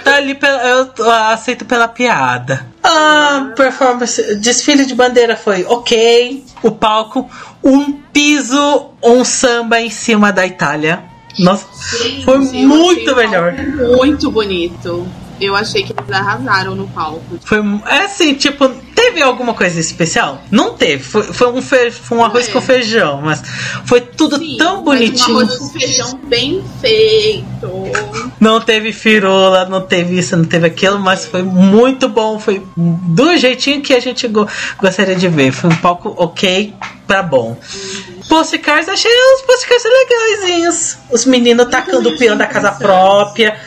tá 0.05 0.15
ali 0.15 0.37
pela, 0.37 0.63
eu 0.69 1.11
aceito 1.11 1.65
pela 1.65 1.89
piada. 1.89 2.65
Ah, 2.81 3.53
performance. 3.57 4.37
Desfile 4.37 4.87
de 4.87 4.95
bandeira 4.95 5.37
foi 5.37 5.65
ok. 5.65 6.45
O 6.63 6.71
palco, 6.71 7.29
um 7.63 7.93
piso, 8.13 8.91
um 9.03 9.25
samba 9.25 9.81
em 9.81 9.91
cima 9.91 10.33
da 10.33 10.47
Itália. 10.47 11.03
Nossa, 11.39 11.67
Gente, 11.99 12.25
foi 12.25 12.39
muito 12.39 13.15
melhor. 13.17 13.55
Muito 13.97 14.31
bonito. 14.31 15.07
Eu 15.41 15.57
achei 15.57 15.83
que 15.83 15.93
eles 15.93 16.13
arrasaram 16.13 16.77
no 16.77 16.87
palco. 16.89 17.21
Foi 17.45 17.59
é 17.89 18.03
assim, 18.05 18.33
tipo, 18.35 18.69
teve 18.95 19.21
alguma 19.21 19.55
coisa 19.55 19.81
especial? 19.81 20.41
Não 20.53 20.75
teve. 20.75 21.03
Foi, 21.03 21.23
foi 21.25 21.49
um, 21.53 21.61
fe, 21.61 21.91
foi 21.91 22.19
um 22.19 22.25
arroz 22.25 22.49
É. 22.49 22.53
com 22.53 22.61
feijão, 22.61 23.21
mas 23.21 23.43
foi 23.85 24.01
tudo 24.03 24.39
Sim, 24.39 24.57
tão 24.57 24.85
bonitinho. 24.85 25.39
Um 25.39 25.41
arroz 25.41 25.59
com 25.59 25.69
feijão 25.71 26.21
bem 26.29 26.63
feito. 26.81 27.69
Não 28.39 28.61
teve 28.61 28.93
firula, 28.93 29.65
não 29.65 29.81
teve 29.81 30.17
isso, 30.17 30.37
não 30.37 30.45
teve 30.45 30.67
aquilo, 30.69 31.01
mas 31.01 31.25
foi 31.25 31.43
muito 31.43 32.09
bom. 32.09 32.39
Foi 32.39 32.63
do 32.77 33.37
jeitinho 33.37 33.83
que 33.83 33.95
a 33.95 34.01
gente 34.01 34.29
go- 34.29 34.47
gostaria 34.79 35.17
de 35.17 35.27
ver. 35.29 35.51
Foi 35.51 35.71
um 35.71 35.77
palco 35.77 36.15
ok 36.17 36.73
pra 37.05 37.21
bom. 37.21 37.59
Postcards, 38.29 38.89
achei 38.89 39.11
os 39.37 39.43
postcards 39.43 39.85
legaisinhos. 39.85 40.97
Os 41.11 41.25
meninos 41.25 41.69
tacando 41.69 42.11
o 42.11 42.19
peão 42.19 42.37
da 42.37 42.47
casa 42.47 42.73
própria. 42.73 43.59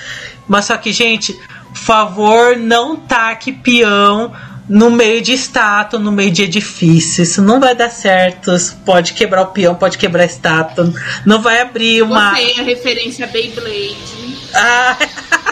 Mas 0.47 0.65
só 0.65 0.77
que, 0.77 0.91
gente, 0.91 1.33
por 1.33 1.77
favor, 1.77 2.57
não 2.57 2.95
taque 2.95 3.51
peão 3.51 4.33
no 4.67 4.89
meio 4.89 5.21
de 5.21 5.33
estátua, 5.33 5.99
no 5.99 6.11
meio 6.11 6.31
de 6.31 6.43
edifício. 6.43 7.23
Isso 7.23 7.41
não 7.41 7.59
vai 7.59 7.75
dar 7.75 7.89
certo. 7.89 8.53
Isso 8.53 8.75
Pode 8.85 9.13
quebrar 9.13 9.43
o 9.43 9.47
peão, 9.47 9.75
pode 9.75 9.97
quebrar 9.97 10.23
a 10.23 10.25
estátua. 10.25 10.91
Não 11.25 11.41
vai 11.41 11.61
abrir 11.61 12.01
uma. 12.01 12.31
Gostei 12.31 12.59
a 12.59 12.63
referência 12.63 13.27
Beyblade. 13.27 14.37
Ah, 14.53 14.97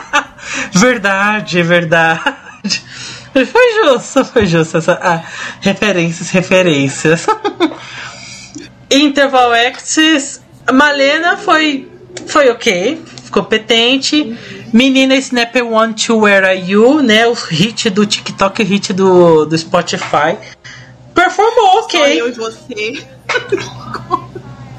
verdade, 0.73 1.61
verdade. 1.61 2.81
Foi 3.33 3.83
justo, 3.83 4.23
foi 4.25 4.45
justo 4.45 4.77
essa 4.77 4.93
ah, 5.01 5.23
referências, 5.59 6.29
referências. 6.29 7.25
Interval 8.93 9.51
Acts, 9.53 10.39
Malena 10.71 11.35
foi 11.35 11.91
foi 12.27 12.49
ok, 12.49 13.01
competente. 13.31 14.37
Menina 14.71 15.15
Snap 15.15 15.55
Want 15.55 16.05
to 16.05 16.19
Where 16.19 16.45
Are 16.45 16.59
You, 16.59 17.01
né? 17.01 17.27
O 17.27 17.33
hit 17.33 17.89
do 17.89 18.05
TikTok, 18.05 18.61
o 18.61 18.65
hit 18.65 18.93
do, 18.93 19.45
do 19.45 19.57
Spotify. 19.57 20.37
Performou 21.13 21.81
Só 21.81 21.85
ok. 21.85 22.21
eu 22.21 22.29
e 22.29 22.31
você. 22.31 23.03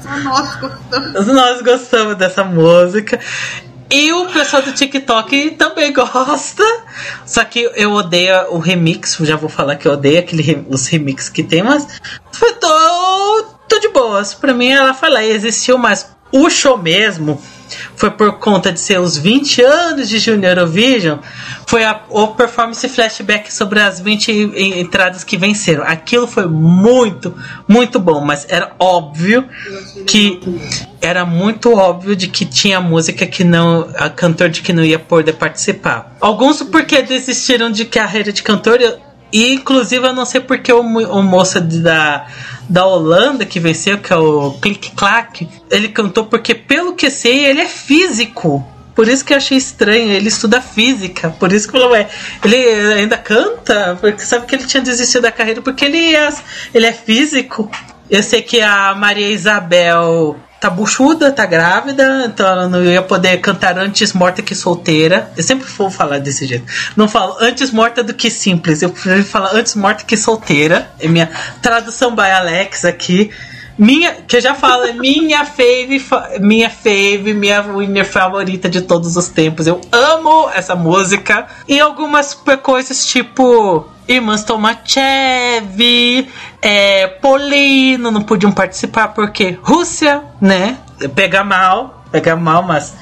Só 0.01 0.17
nós 0.19 0.55
gostamos. 0.55 1.27
Nós 1.27 1.61
gostamos 1.61 2.15
dessa 2.15 2.43
música. 2.43 3.19
E 3.89 4.11
o 4.11 4.25
pessoal 4.27 4.61
do 4.61 4.71
TikTok 4.71 5.51
também 5.51 5.93
gosta. 5.93 6.63
Só 7.25 7.43
que 7.43 7.69
eu 7.75 7.91
odeio 7.93 8.51
o 8.51 8.59
remix. 8.59 9.17
Já 9.21 9.35
vou 9.35 9.49
falar 9.49 9.75
que 9.75 9.87
eu 9.87 9.93
odeio 9.93 10.19
aquele, 10.19 10.65
os 10.69 10.87
remix 10.87 11.29
que 11.29 11.43
tem, 11.43 11.63
mas 11.63 12.01
foi 12.31 12.53
tô, 12.53 13.45
tô 13.67 13.79
de 13.79 13.89
boas. 13.89 14.33
Pra 14.33 14.53
mim, 14.53 14.69
ela 14.69 14.95
lá 15.09 15.23
e 15.23 15.31
existiu, 15.31 15.77
mas 15.77 16.13
o 16.31 16.49
show 16.49 16.77
mesmo 16.77 17.41
foi 17.95 18.11
por 18.11 18.33
conta 18.39 18.71
de 18.71 18.79
ser 18.79 18.99
os 18.99 19.17
20 19.17 19.61
anos 19.63 20.07
de 20.09 20.19
Junior 20.19 20.51
Eurovision. 20.57 21.17
Foi 21.67 21.83
a, 21.83 21.99
o 22.09 22.27
performance 22.27 22.87
flashback 22.87 23.51
sobre 23.51 23.79
as 23.79 23.99
20 23.99 24.31
en- 24.31 24.79
entradas 24.81 25.23
que 25.23 25.35
venceram. 25.37 25.83
Aquilo 25.83 26.27
foi 26.27 26.45
muito, 26.45 27.33
muito 27.67 27.99
bom, 27.99 28.21
mas 28.21 28.45
era 28.49 28.71
óbvio 28.79 29.47
que 30.05 30.39
era 31.01 31.25
muito 31.25 31.73
óbvio 31.73 32.15
de 32.15 32.27
que 32.27 32.45
tinha 32.45 32.79
música 32.79 33.25
que 33.25 33.43
não 33.43 33.89
a 33.97 34.09
cantor 34.09 34.49
de 34.49 34.61
que 34.61 34.71
não 34.73 34.83
ia 34.83 34.99
poder 34.99 35.33
participar. 35.33 36.15
Alguns 36.21 36.61
porque 36.63 37.01
desistiram 37.01 37.71
de 37.71 37.85
carreira 37.85 38.31
de 38.31 38.43
cantor 38.43 38.79
e 39.33 39.53
inclusive 39.53 40.05
eu 40.05 40.13
não 40.13 40.25
sei 40.25 40.39
porque 40.41 40.71
o, 40.71 40.81
o 40.81 41.23
moço 41.23 41.59
de- 41.61 41.79
da 41.79 42.27
da 42.69 42.85
Holanda 42.85 43.45
que 43.45 43.59
venceu, 43.59 43.97
que 43.97 44.11
é 44.11 44.17
o 44.17 44.51
Click 44.61 44.91
Clack, 44.91 45.47
ele 45.69 45.89
cantou 45.89 46.25
porque 46.25 46.55
pelo 46.55 46.93
que 46.93 47.09
sei 47.09 47.45
ele 47.45 47.61
é 47.61 47.67
físico. 47.67 48.65
Por 48.95 49.09
isso 49.09 49.25
que 49.25 49.33
eu 49.33 49.37
achei 49.37 49.57
estranho, 49.57 50.09
ele 50.09 50.29
estuda 50.29 50.61
física, 50.61 51.29
por 51.31 51.51
isso 51.51 51.69
que 51.69 51.75
eu 51.75 51.81
falei, 51.81 52.03
ué, 52.03 52.09
ele 52.45 52.93
ainda 52.93 53.17
canta, 53.17 53.97
porque 53.99 54.21
sabe 54.21 54.45
que 54.45 54.55
ele 54.55 54.65
tinha 54.65 54.81
desistido 54.81 55.23
da 55.23 55.31
carreira 55.33 55.61
porque 55.61 55.83
ele 55.83 56.15
é, 56.15 56.33
ele 56.73 56.85
é 56.85 56.93
físico. 56.93 57.69
Eu 58.09 58.23
sei 58.23 58.41
que 58.41 58.61
a 58.61 58.95
Maria 58.95 59.29
Isabel 59.29 60.37
tá 60.65 60.69
buchuda, 60.69 61.31
tá 61.31 61.45
grávida, 61.45 62.25
então 62.25 62.47
ela 62.47 62.67
não 62.67 62.83
ia 62.83 63.01
poder 63.01 63.37
cantar 63.37 63.77
antes 63.77 64.13
morta 64.13 64.41
que 64.41 64.55
solteira. 64.55 65.31
Eu 65.37 65.43
sempre 65.43 65.67
vou 65.67 65.91
falar 65.91 66.19
desse 66.19 66.45
jeito. 66.47 66.65
Não 66.95 67.07
falo 67.07 67.37
antes 67.39 67.71
morta 67.71 68.03
do 68.03 68.13
que 68.13 68.31
simples, 68.31 68.81
eu 68.81 68.89
prefiro 68.89 69.23
falar 69.23 69.51
antes 69.53 69.75
morta 69.75 70.03
que 70.03 70.17
solteira. 70.17 70.89
É 70.99 71.07
minha 71.07 71.29
tradução 71.61 72.15
by 72.15 72.23
Alex 72.23 72.83
aqui. 72.83 73.29
Minha, 73.77 74.13
que 74.27 74.37
eu 74.37 74.41
já 74.41 74.55
falo, 74.55 74.85
é 74.85 74.93
minha 74.93 75.43
fave, 75.45 75.99
fa- 75.99 76.29
minha 76.39 76.69
fave, 76.69 77.33
minha 77.33 77.61
winner 77.61 78.05
favorita 78.09 78.69
de 78.69 78.81
todos 78.81 79.17
os 79.17 79.27
tempos. 79.27 79.67
Eu 79.67 79.81
amo 79.91 80.49
essa 80.53 80.75
música. 80.75 81.45
E 81.67 81.79
algumas 81.79 82.33
coisas 82.33 83.05
tipo 83.05 83.85
Irmãs 84.07 84.43
Tomachev, 84.45 86.27
é, 86.61 87.07
Polino 87.07 88.11
não 88.11 88.21
podiam 88.21 88.51
participar 88.51 89.09
porque 89.09 89.57
Rússia, 89.61 90.23
né? 90.39 90.77
Pega 91.13 91.43
mal, 91.43 92.05
pega 92.11 92.35
mal, 92.35 92.63
mas. 92.63 92.93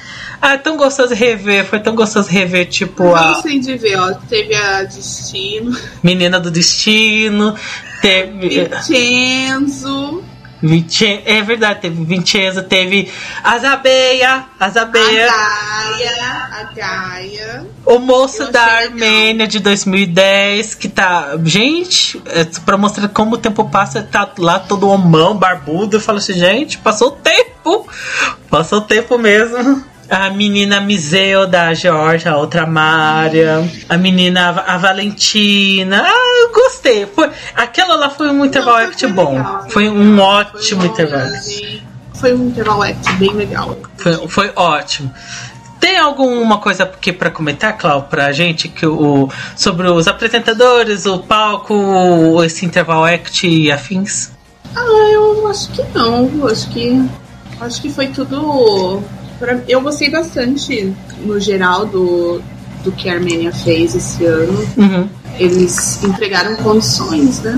Ah, 0.42 0.56
é 0.56 0.58
tão 0.58 0.76
gostoso 0.76 1.14
rever, 1.14 1.64
foi 1.66 1.80
tão 1.80 1.96
gostoso 1.96 2.30
rever, 2.30 2.68
tipo, 2.68 3.16
a 3.16 3.34
Gostei 3.36 3.60
de 3.60 3.78
ver, 3.78 3.96
ó. 3.98 4.12
Teve 4.28 4.54
a 4.54 4.84
Destino, 4.84 5.72
Menina 6.04 6.38
do 6.38 6.52
Destino, 6.52 7.56
teve. 8.02 8.50
Vincenzo, 8.66 10.22
Vince- 10.66 11.22
é 11.26 11.42
verdade, 11.42 11.82
teve 11.82 12.04
Vincenzo, 12.06 12.64
teve 12.64 13.12
Azabeia, 13.44 14.46
a 14.60 14.66
Azabeia, 14.66 15.28
Gaia, 15.28 16.50
a 16.52 16.64
Gaia. 16.74 17.66
o 17.86 18.00
moço 18.00 18.50
da 18.52 18.64
Armênia 18.64 19.46
de 19.48 19.60
2010, 19.60 20.74
que 20.76 20.88
tá. 20.88 21.32
Gente, 21.44 22.22
é, 22.28 22.46
pra 22.66 22.78
mostrar 22.78 23.08
como 23.10 23.36
o 23.36 23.38
tempo 23.38 23.70
passa, 23.70 24.02
tá 24.02 24.30
lá 24.38 24.58
todo 24.58 24.88
homão, 24.90 25.36
barbudo. 25.36 25.98
Eu 25.98 26.02
falo 26.02 26.18
assim, 26.20 26.34
gente, 26.34 26.78
passou 26.78 27.10
o 27.10 27.12
tempo! 27.12 27.88
Passou 28.50 28.80
o 28.80 28.82
tempo 28.82 29.18
mesmo. 29.18 29.84
A 30.10 30.30
menina 30.30 30.80
Miseu 30.82 31.48
da 31.48 31.74
Georgia, 31.74 32.32
a 32.32 32.38
outra 32.38 32.66
Mária. 32.66 33.68
A 33.90 33.98
menina 33.98 34.50
a 34.68 34.78
Valentina. 34.78 36.04
Ah, 36.06 36.42
eu 36.44 36.52
gostei. 36.52 37.06
Foi, 37.06 37.30
aquela 37.56 37.96
lá 37.96 38.10
foi 38.10 38.30
um 38.30 38.46
interval 38.46 38.78
Não, 38.80 38.86
act 38.86 39.00
foi 39.00 39.12
bom. 39.12 39.32
legal, 39.36 39.66
Foi 39.70 39.90
um 39.90 40.16
Foi 40.16 40.24
ótimo 40.26 40.86
interval 40.86 41.22
act. 41.22 41.84
Foi 42.16 42.34
um 42.34 42.48
interval 42.48 42.82
act 42.84 43.14
bem 43.14 43.34
legal. 43.34 43.78
Foi, 43.98 44.28
foi 44.28 44.52
ótimo. 44.56 45.12
Tem 45.80 45.98
alguma 45.98 46.60
coisa 46.60 46.84
aqui 46.84 47.12
para 47.12 47.30
comentar, 47.30 47.78
Clau, 47.78 48.04
pra 48.04 48.32
gente 48.32 48.70
que 48.70 48.86
o, 48.86 49.30
sobre 49.56 49.90
os 49.90 50.08
apresentadores, 50.08 51.06
o 51.06 51.20
palco, 51.20 52.42
esse 52.44 52.66
interval 52.66 53.04
act 53.04 53.46
e 53.46 53.70
afins? 53.70 54.32
Ah, 54.76 55.10
eu 55.12 55.46
acho 55.48 55.70
que 55.72 55.84
não. 55.94 56.48
Acho 56.48 56.70
que. 56.70 57.06
Acho 57.60 57.82
que 57.82 57.90
foi 57.90 58.08
tudo. 58.08 59.04
Eu 59.68 59.82
gostei 59.82 60.10
bastante, 60.10 60.94
no 61.22 61.40
geral, 61.40 61.86
do, 61.86 62.42
do 62.84 62.92
que 62.92 63.10
a 63.10 63.14
Armênia 63.14 63.52
fez 63.52 63.96
esse 63.96 64.26
ano. 64.26 64.68
Uhum. 64.78 65.10
Eles 65.38 66.04
entregaram 66.04 66.56
condições, 66.58 67.40
né? 67.42 67.58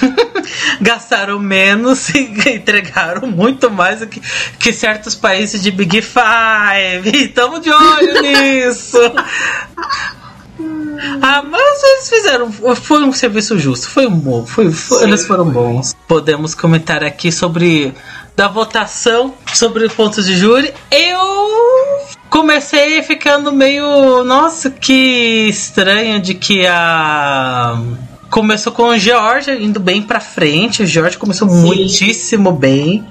Gastaram 0.80 1.38
menos 1.38 2.08
e 2.10 2.20
entregaram 2.54 3.28
muito 3.28 3.70
mais 3.70 4.00
do 4.00 4.06
que, 4.06 4.20
que 4.58 4.72
certos 4.72 5.14
países 5.14 5.62
de 5.62 5.70
Big 5.70 6.02
Five. 6.02 7.10
Estamos 7.16 7.60
de 7.60 7.70
olho 7.70 8.22
nisso. 8.22 8.98
Ah, 11.22 11.42
mas 11.42 11.82
eles 11.82 12.08
fizeram. 12.08 12.50
Foi 12.52 13.02
um 13.04 13.12
serviço 13.12 13.58
justo. 13.58 13.88
Foi 13.88 14.06
um 14.06 14.16
bom. 14.18 14.44
Foi, 14.46 14.70
foi- 14.72 15.02
eles 15.04 15.26
foram 15.26 15.44
bons. 15.48 15.94
Podemos 16.06 16.54
comentar 16.54 17.02
aqui 17.04 17.30
sobre. 17.32 17.94
Da 18.36 18.48
votação 18.48 19.32
sobre 19.54 19.88
pontos 19.88 20.26
de 20.26 20.36
júri. 20.36 20.72
Eu 20.90 21.18
comecei 22.28 23.02
ficando 23.02 23.50
meio. 23.52 24.22
Nossa, 24.24 24.70
que 24.70 25.48
estranho 25.48 26.20
de 26.20 26.34
que 26.34 26.66
a. 26.66 27.80
Começou 28.28 28.72
com 28.72 28.88
o 28.88 28.98
Georgia 28.98 29.54
indo 29.54 29.80
bem 29.80 30.02
pra 30.02 30.20
frente. 30.20 30.82
O 30.82 30.86
Georgia 30.86 31.18
começou 31.18 31.48
Sim. 31.48 31.62
muitíssimo 31.62 32.52
bem. 32.52 33.06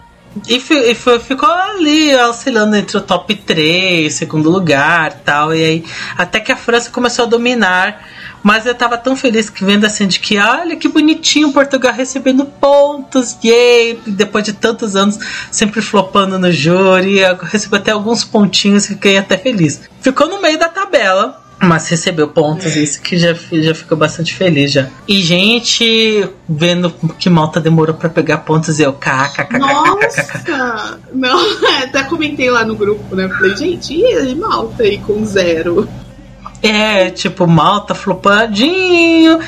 E, 0.48 0.56
e 0.56 0.96
ficou 0.96 1.50
ali 1.50 2.14
oscilando 2.16 2.76
entre 2.76 2.98
o 2.98 3.02
top 3.02 3.34
3, 3.36 4.14
segundo 4.14 4.50
lugar 4.50 5.22
tal. 5.24 5.56
E 5.56 5.64
aí, 5.64 5.86
até 6.18 6.40
que 6.40 6.52
a 6.52 6.58
França 6.58 6.90
começou 6.90 7.26
a 7.26 7.28
dominar. 7.28 8.02
Mas 8.44 8.68
eu 8.68 8.76
tava 8.76 8.96
tão 8.96 9.16
feliz 9.16 9.50
que 9.50 9.66
vendo 9.66 9.86
assim 9.86 10.06
de 10.06 10.20
que, 10.20 10.38
olha 10.38 10.76
que 10.76 10.88
bonitinho 10.88 11.52
Portugal 11.52 11.92
recebendo 11.92 12.46
pontos, 12.46 13.36
yay! 13.44 14.00
Depois 14.06 14.44
de 14.44 14.54
tantos 14.54 14.96
anos 14.96 15.18
sempre 15.50 15.82
flopando 15.82 16.38
no 16.38 16.52
júri, 16.52 17.18
eu 17.18 17.36
recebi 17.38 17.78
até 17.78 17.90
alguns 17.90 18.24
pontinhos 18.24 18.86
fiquei 18.86 19.18
até 19.18 19.36
feliz. 19.36 19.82
Ficou 20.00 20.30
no 20.30 20.40
meio 20.40 20.60
da 20.60 20.70
tabela. 20.70 21.44
Mas 21.66 21.88
recebeu 21.90 22.28
pontos, 22.28 22.76
isso 22.76 23.02
que 23.02 23.18
já, 23.18 23.34
já 23.34 23.74
ficou 23.74 23.98
bastante 23.98 24.34
feliz 24.36 24.72
já. 24.72 24.88
E 25.08 25.22
gente 25.22 26.30
vendo 26.48 26.92
que 27.18 27.30
Malta 27.30 27.60
demorou 27.60 27.96
pra 27.96 28.10
pegar 28.10 28.40
pontos, 28.40 28.80
eu 28.80 28.94
kkkkkk. 28.94 29.58
Nossa! 29.58 31.00
Não, 31.14 31.40
é, 31.68 31.84
até 31.86 32.04
comentei 32.04 32.50
lá 32.50 32.64
no 32.64 32.76
grupo, 32.76 33.16
né? 33.16 33.28
Falei, 33.30 33.56
gente, 33.56 33.94
e 33.96 34.36
Malta 34.36 34.84
aí 34.84 34.98
com 35.00 35.26
zero? 35.26 35.88
É, 36.62 37.10
tipo, 37.10 37.48
Malta 37.48 37.94
flopadinho. 37.96 39.40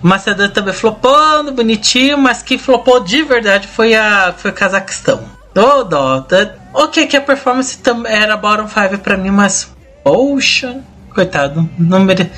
Macedônia 0.00 0.50
também 0.52 0.72
flopando, 0.72 1.50
bonitinho, 1.52 2.16
mas 2.18 2.42
quem 2.42 2.56
flopou 2.56 3.00
de 3.00 3.22
verdade 3.22 3.66
foi 3.66 3.94
a 3.94 4.32
foi 4.36 4.50
o 4.52 4.54
Cazaquistão. 4.54 5.24
Ô, 5.56 5.82
dó. 5.82 6.20
tá- 6.20 6.54
Ok, 6.72 7.06
que 7.06 7.16
a 7.16 7.20
performance 7.20 7.76
era 8.06 8.36
bottom 8.36 8.68
5 8.68 8.98
pra 8.98 9.16
mim, 9.16 9.30
mas. 9.30 9.68
Poxa, 10.04 10.80
coitado, 11.22 11.68
não 11.76 11.98
mere- 11.98 12.30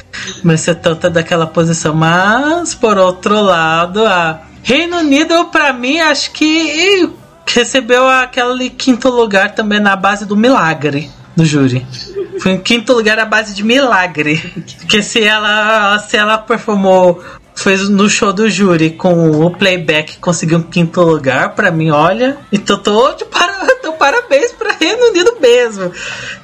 merecia 0.43 0.75
tanta 0.75 1.11
daquela 1.11 1.47
posição. 1.47 1.95
Mas, 1.95 2.75
por 2.75 2.97
outro 2.97 3.39
lado, 3.39 4.07
a 4.07 4.41
Reino 4.63 4.97
Unido, 4.99 5.45
pra 5.47 5.71
mim, 5.73 6.01
acho 6.01 6.31
que 6.33 7.11
recebeu 7.47 8.09
aquele 8.09 8.71
quinto 8.71 9.11
lugar 9.11 9.55
também 9.55 9.81
na 9.81 9.95
base 9.97 10.25
do 10.25 10.35
milagre 10.35 11.11
do 11.37 11.45
júri. 11.45 11.87
Foi 12.41 12.53
em 12.53 12.59
quinto 12.59 12.95
lugar 12.95 13.19
à 13.19 13.27
base 13.27 13.55
de 13.55 13.63
milagre. 13.63 14.39
Porque 14.79 15.03
se 15.03 15.23
ela, 15.23 15.99
se 15.99 16.17
ela 16.17 16.39
performou, 16.39 17.23
fez 17.55 17.87
no 17.91 18.09
show 18.09 18.33
do 18.33 18.49
júri 18.49 18.91
com 18.91 19.31
o 19.45 19.51
playback 19.51 20.17
conseguiu 20.19 20.59
um 20.59 20.63
quinto 20.63 21.03
lugar, 21.03 21.55
pra 21.55 21.71
mim, 21.71 21.91
olha. 21.91 22.39
Então 22.51 22.79
tô 22.79 23.13
de 23.13 23.27
para, 23.27 23.53
tô 23.83 23.93
parabéns 23.93 24.53
pra 24.53 24.73
Reino 24.73 25.09
Unido 25.11 25.37
mesmo. 25.39 25.93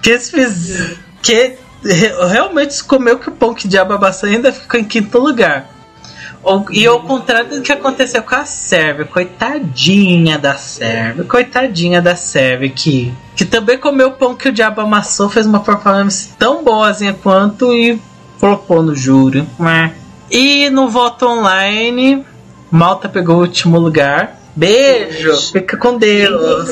Que 0.02 0.10
eles 0.10 0.30
fiz, 0.30 0.96
que 1.22 1.54
realmente 2.28 2.82
comeu 2.84 3.18
que 3.18 3.28
o 3.28 3.32
pão 3.32 3.54
que 3.54 3.68
diabo 3.68 3.94
amassou 3.94 4.28
ainda 4.28 4.52
ficou 4.52 4.78
em 4.78 4.84
quinto 4.84 5.18
lugar. 5.18 5.70
E 6.70 6.86
ao 6.86 7.00
contrário 7.02 7.56
do 7.56 7.62
que 7.62 7.72
aconteceu 7.72 8.22
com 8.22 8.36
a 8.36 8.44
Sérvia, 8.44 9.04
coitadinha 9.04 10.38
da 10.38 10.54
Sérvia, 10.54 11.24
coitadinha 11.24 12.00
da 12.00 12.14
Sérvia, 12.14 12.68
que, 12.68 13.12
que 13.34 13.44
também 13.44 13.76
comeu 13.78 14.08
o 14.08 14.12
pão 14.12 14.34
que 14.34 14.48
o 14.48 14.52
diabo 14.52 14.80
amassou, 14.80 15.28
fez 15.28 15.44
uma 15.44 15.58
performance 15.58 16.30
tão 16.38 16.62
boazinha 16.62 17.14
quanto 17.14 17.72
e 17.72 18.00
flopou 18.38 18.80
no 18.80 18.94
júri. 18.94 19.44
Né? 19.58 19.92
E 20.30 20.70
no 20.70 20.88
voto 20.88 21.26
online, 21.26 22.24
Malta 22.70 23.08
pegou 23.08 23.38
o 23.38 23.40
último 23.40 23.78
lugar. 23.80 24.38
Beijo, 24.54 25.36
fica 25.52 25.76
com 25.76 25.98
Deus. 25.98 26.70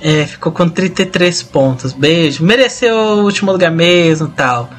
É, 0.00 0.26
ficou 0.26 0.50
com 0.52 0.68
33 0.68 1.42
pontos. 1.44 1.92
Beijo. 1.92 2.44
Mereceu 2.44 2.94
o 2.94 3.24
último 3.24 3.52
lugar 3.52 3.70
mesmo 3.70 4.28
tal. 4.28 4.70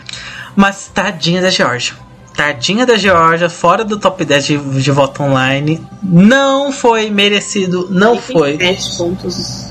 Mas 0.56 0.90
tadinha 0.94 1.42
da 1.42 1.50
Georgia. 1.50 1.94
Tadinha 2.36 2.86
da 2.86 2.96
Georgia, 2.98 3.50
fora 3.50 3.84
do 3.84 4.00
top 4.00 4.24
10 4.24 4.46
de, 4.46 4.58
de 4.58 4.92
voto 4.92 5.22
online. 5.22 5.86
Não 6.02 6.72
foi 6.72 7.10
merecido. 7.10 7.88
Não 7.92 8.18
foi. 8.20 8.58
37 8.58 8.98
pontos. 8.98 9.68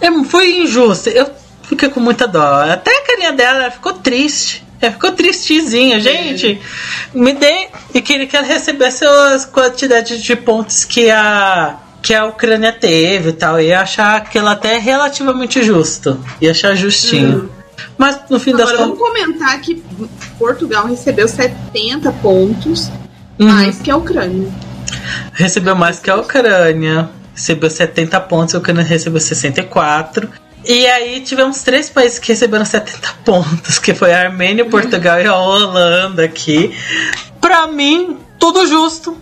É, 0.00 0.10
foi 0.24 0.62
injusto. 0.62 1.08
Eu 1.10 1.30
fiquei 1.62 1.88
com 1.88 2.00
muita 2.00 2.26
dó. 2.26 2.64
Até 2.64 2.90
a 2.90 3.06
carinha 3.06 3.32
dela 3.32 3.64
ela 3.64 3.70
ficou 3.70 3.92
triste. 3.92 4.64
Ela 4.80 4.92
ficou 4.92 5.12
tristezinha, 5.12 6.00
gente. 6.00 6.60
Me 7.14 7.32
dê. 7.32 7.68
E 7.94 8.02
queria 8.02 8.26
que 8.26 8.36
ela 8.36 8.46
recebesse 8.46 9.04
as 9.04 9.44
quantidades 9.44 10.20
de 10.22 10.34
pontos 10.34 10.84
que 10.84 11.08
a. 11.08 11.78
Que 12.02 12.12
a 12.14 12.24
Ucrânia 12.26 12.72
teve 12.72 13.30
e 13.30 13.32
tal. 13.32 13.60
Ia 13.60 13.80
achar 13.82 14.16
aquilo 14.16 14.48
até 14.48 14.76
relativamente 14.78 15.62
justo. 15.62 16.18
Ia 16.40 16.50
achar 16.50 16.74
justinho. 16.74 17.48
Mas 17.96 18.18
no 18.28 18.38
fim 18.40 18.52
das 18.52 18.62
Agora 18.70 18.78
vamos 18.78 18.98
contas. 18.98 19.12
comentar 19.22 19.60
que 19.60 19.82
Portugal 20.38 20.86
recebeu 20.86 21.28
70 21.28 22.10
pontos, 22.12 22.90
Uhum. 23.38 23.48
mais 23.48 23.78
que 23.80 23.90
a 23.90 23.96
Ucrânia. 23.96 24.48
Recebeu 25.32 25.74
mais 25.74 25.98
que 25.98 26.10
a 26.10 26.16
Ucrânia. 26.16 27.08
Recebeu 27.34 27.70
70 27.70 28.20
pontos, 28.20 28.54
a 28.54 28.58
Ucrânia 28.58 28.82
recebeu 28.82 29.20
64. 29.20 30.28
E 30.64 30.86
aí 30.86 31.20
tivemos 31.22 31.62
três 31.62 31.88
países 31.90 32.18
que 32.18 32.28
receberam 32.28 32.64
70 32.64 33.08
pontos, 33.24 33.78
que 33.78 33.94
foi 33.94 34.12
a 34.12 34.20
Armênia, 34.20 34.64
Portugal 34.64 35.20
e 35.20 35.26
a 35.26 35.34
Holanda 35.36 36.24
aqui. 36.24 36.76
Pra 37.40 37.66
mim, 37.66 38.18
tudo 38.38 38.66
justo. 38.66 39.16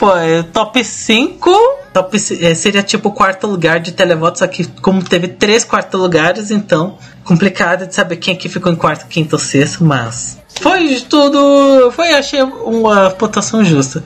Foi 0.00 0.42
top 0.50 0.82
5. 0.82 1.50
Top, 1.92 2.16
eh, 2.16 2.54
seria 2.54 2.82
tipo 2.82 3.12
quarto 3.12 3.46
lugar 3.46 3.78
de 3.80 3.92
televoto, 3.92 4.38
só 4.38 4.46
que 4.46 4.64
como 4.80 5.02
teve 5.02 5.28
três 5.28 5.62
quarto 5.62 5.98
lugares, 5.98 6.50
então 6.50 6.96
complicado 7.22 7.86
de 7.86 7.94
saber 7.94 8.16
quem 8.16 8.32
aqui 8.32 8.48
ficou 8.48 8.72
em 8.72 8.76
quarto, 8.76 9.06
quinto 9.08 9.34
ou 9.34 9.38
sexto, 9.38 9.84
mas 9.84 10.38
foi 10.58 10.88
de 10.88 11.02
tudo. 11.02 11.92
Foi, 11.92 12.14
achei 12.14 12.40
uma 12.40 13.10
pontuação 13.10 13.62
justa. 13.62 14.02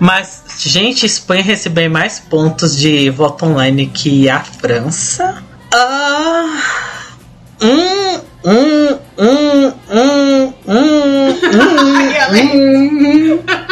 Mas, 0.00 0.42
gente, 0.58 1.06
Espanha 1.06 1.44
recebeu 1.44 1.88
mais 1.88 2.18
pontos 2.18 2.76
de 2.76 3.08
voto 3.10 3.46
online 3.46 3.86
que 3.86 4.28
a 4.28 4.40
França. 4.40 5.44
Ah. 5.72 6.60
Hum, 7.62 8.20
hum, 8.44 8.98
hum, 9.16 9.72
hum, 9.92 10.54
hum, 10.66 11.34
hum, 11.46 12.16
hum. 12.34 13.65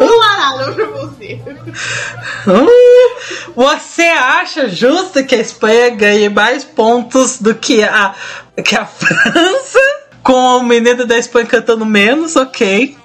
Laralho 0.00 0.74
pra 0.74 0.86
você. 0.86 1.40
Você 3.54 4.02
acha 4.02 4.68
justo 4.68 5.24
que 5.24 5.34
a 5.34 5.40
Espanha 5.40 5.90
ganhe 5.90 6.28
mais 6.28 6.64
pontos 6.64 7.38
do 7.40 7.54
que 7.54 7.82
a, 7.82 8.14
que 8.64 8.76
a 8.76 8.86
França? 8.86 9.78
Com 10.22 10.58
o 10.58 10.62
menino 10.62 11.06
da 11.06 11.16
Espanha 11.16 11.46
cantando 11.46 11.86
menos, 11.86 12.36
ok. 12.36 12.96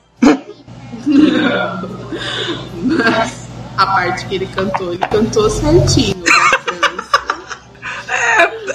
Mas 2.75 3.47
a 3.77 3.86
parte 3.86 4.25
que 4.25 4.36
ele 4.36 4.47
cantou, 4.47 4.93
ele 4.93 5.07
cantou 5.07 5.49
certinho 5.49 6.13
França. 6.25 6.62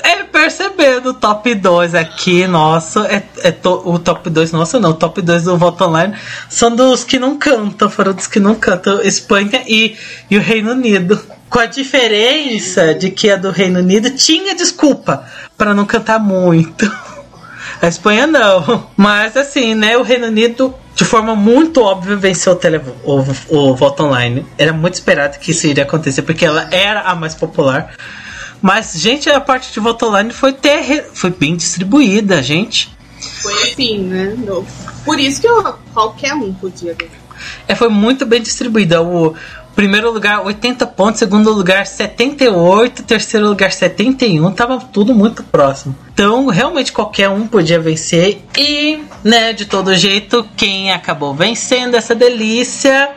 É, 0.03 0.23
percebendo 0.25 1.11
o 1.11 1.15
top 1.15 1.55
2 1.55 1.95
aqui, 1.95 2.47
nosso, 2.47 3.01
é, 3.01 3.23
é 3.43 3.51
to- 3.51 3.83
o 3.85 3.99
top 3.99 4.31
2 4.31 4.53
nosso 4.53 4.79
não, 4.79 4.91
o 4.91 4.95
top 4.95 5.21
2 5.21 5.45
do 5.45 5.57
voto 5.57 5.85
online 5.85 6.15
são 6.49 6.75
dos 6.75 7.03
que 7.05 7.19
não 7.19 7.37
cantam, 7.39 7.91
foram 7.91 8.13
dos 8.13 8.27
que 8.27 8.39
não 8.39 8.55
cantam, 8.55 9.01
Espanha 9.03 9.63
e, 9.67 9.97
e 10.31 10.37
o 10.37 10.41
Reino 10.41 10.73
Unido. 10.73 11.21
Com 11.51 11.59
a 11.61 11.67
diferença 11.67 12.95
de 12.95 13.11
que 13.11 13.31
a 13.31 13.37
do 13.37 13.51
Reino 13.51 13.79
Unido 13.81 14.11
tinha 14.11 14.55
desculpa 14.55 15.25
para 15.57 15.73
não 15.75 15.87
cantar 15.87 16.19
muito. 16.21 16.85
A 17.81 17.89
Espanha 17.89 18.27
não. 18.27 18.87
Mas 18.97 19.37
assim, 19.37 19.75
né, 19.75 19.97
o 19.97 20.03
Reino 20.03 20.27
Unido, 20.27 20.75
de 20.95 21.05
forma 21.05 21.35
muito 21.35 21.81
óbvia, 21.83 22.17
venceu 22.17 22.53
o, 22.53 22.57
tele, 22.57 22.81
o, 23.05 23.25
o 23.49 23.75
voto 23.75 24.03
online. 24.05 24.45
Era 24.59 24.73
muito 24.73 24.95
esperado 24.95 25.39
que 25.39 25.53
isso 25.53 25.67
iria 25.67 25.85
acontecer, 25.85 26.23
porque 26.23 26.45
ela 26.45 26.69
era 26.71 27.01
a 27.03 27.15
mais 27.15 27.35
popular. 27.35 27.95
Mas, 28.61 28.93
gente, 28.95 29.31
a 29.31 29.41
parte 29.41 29.73
de 29.73 29.81
voto 29.81 30.07
online 30.07 30.33
foi, 30.33 30.53
ter, 30.53 31.11
foi 31.15 31.31
bem 31.31 31.57
distribuída, 31.57 32.43
gente. 32.43 32.91
Foi 33.43 33.53
assim, 33.63 33.99
né? 33.99 34.37
Por 35.05 35.19
isso 35.19 35.41
que 35.41 35.47
eu- 35.49 35.75
qualquer 35.95 36.35
um 36.35 36.53
podia 36.53 36.95
ganhar. 36.95 37.13
é, 37.69 37.75
foi 37.75 37.89
muito 37.89 38.27
bem 38.27 38.43
distribuída. 38.43 39.01
O 39.01 39.35
primeiro 39.77 40.11
lugar 40.11 40.45
80 40.45 40.85
pontos, 40.89 41.21
segundo 41.21 41.53
lugar 41.53 41.87
78, 41.87 43.05
terceiro 43.05 43.49
lugar 43.49 43.71
71, 43.71 44.51
tava 44.53 44.79
tudo 44.93 45.15
muito 45.15 45.45
próximo. 45.45 45.95
Então, 46.13 46.47
realmente 46.47 46.93
qualquer 46.93 47.29
um 47.29 47.47
podia 47.47 47.79
vencer 47.79 48.43
e, 48.57 48.99
né, 49.23 49.53
de 49.53 49.67
todo 49.67 49.95
jeito, 49.97 50.45
quem 50.57 50.93
acabou 50.93 51.33
vencendo 51.33 51.95
essa 51.95 52.13
delícia 52.15 53.09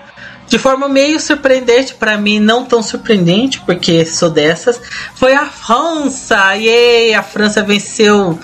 de 0.51 0.59
forma 0.59 0.89
meio 0.89 1.17
surpreendente 1.17 1.93
para 1.93 2.17
mim, 2.17 2.37
não 2.37 2.65
tão 2.65 2.83
surpreendente, 2.83 3.61
porque 3.61 4.05
sou 4.05 4.29
dessas, 4.29 4.81
foi 5.15 5.33
a 5.33 5.45
França. 5.45 6.57
E 6.57 7.13
a 7.13 7.23
França 7.23 7.63
venceu 7.63 8.37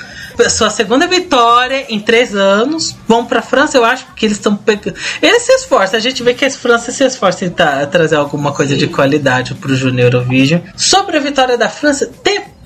sua 0.50 0.70
segunda 0.70 1.06
vitória 1.06 1.86
em 1.90 2.00
três 2.00 2.34
anos. 2.34 2.96
Vão 3.06 3.26
para 3.26 3.40
a 3.40 3.42
França, 3.42 3.78
eu 3.78 3.84
acho, 3.84 4.06
porque 4.06 4.26
eles 4.26 4.38
estão 4.38 4.56
pegando. 4.56 4.96
Eles 5.22 5.44
se 5.44 5.52
esforçam, 5.52 5.98
a 5.98 6.02
gente 6.02 6.24
vê 6.24 6.34
que 6.34 6.46
a 6.46 6.50
França 6.50 6.94
se 6.94 7.04
esforça 7.04 7.44
em 7.44 7.54
trazer 7.92 8.16
alguma 8.16 8.54
coisa 8.54 8.78
de 8.78 8.88
qualidade 8.88 9.54
para 9.56 9.74
o 9.74 9.76
Junior 9.76 10.14
Eurovision. 10.14 10.62
Sobre 10.78 11.18
a 11.18 11.20
vitória 11.20 11.58
da 11.58 11.68
França, 11.68 12.10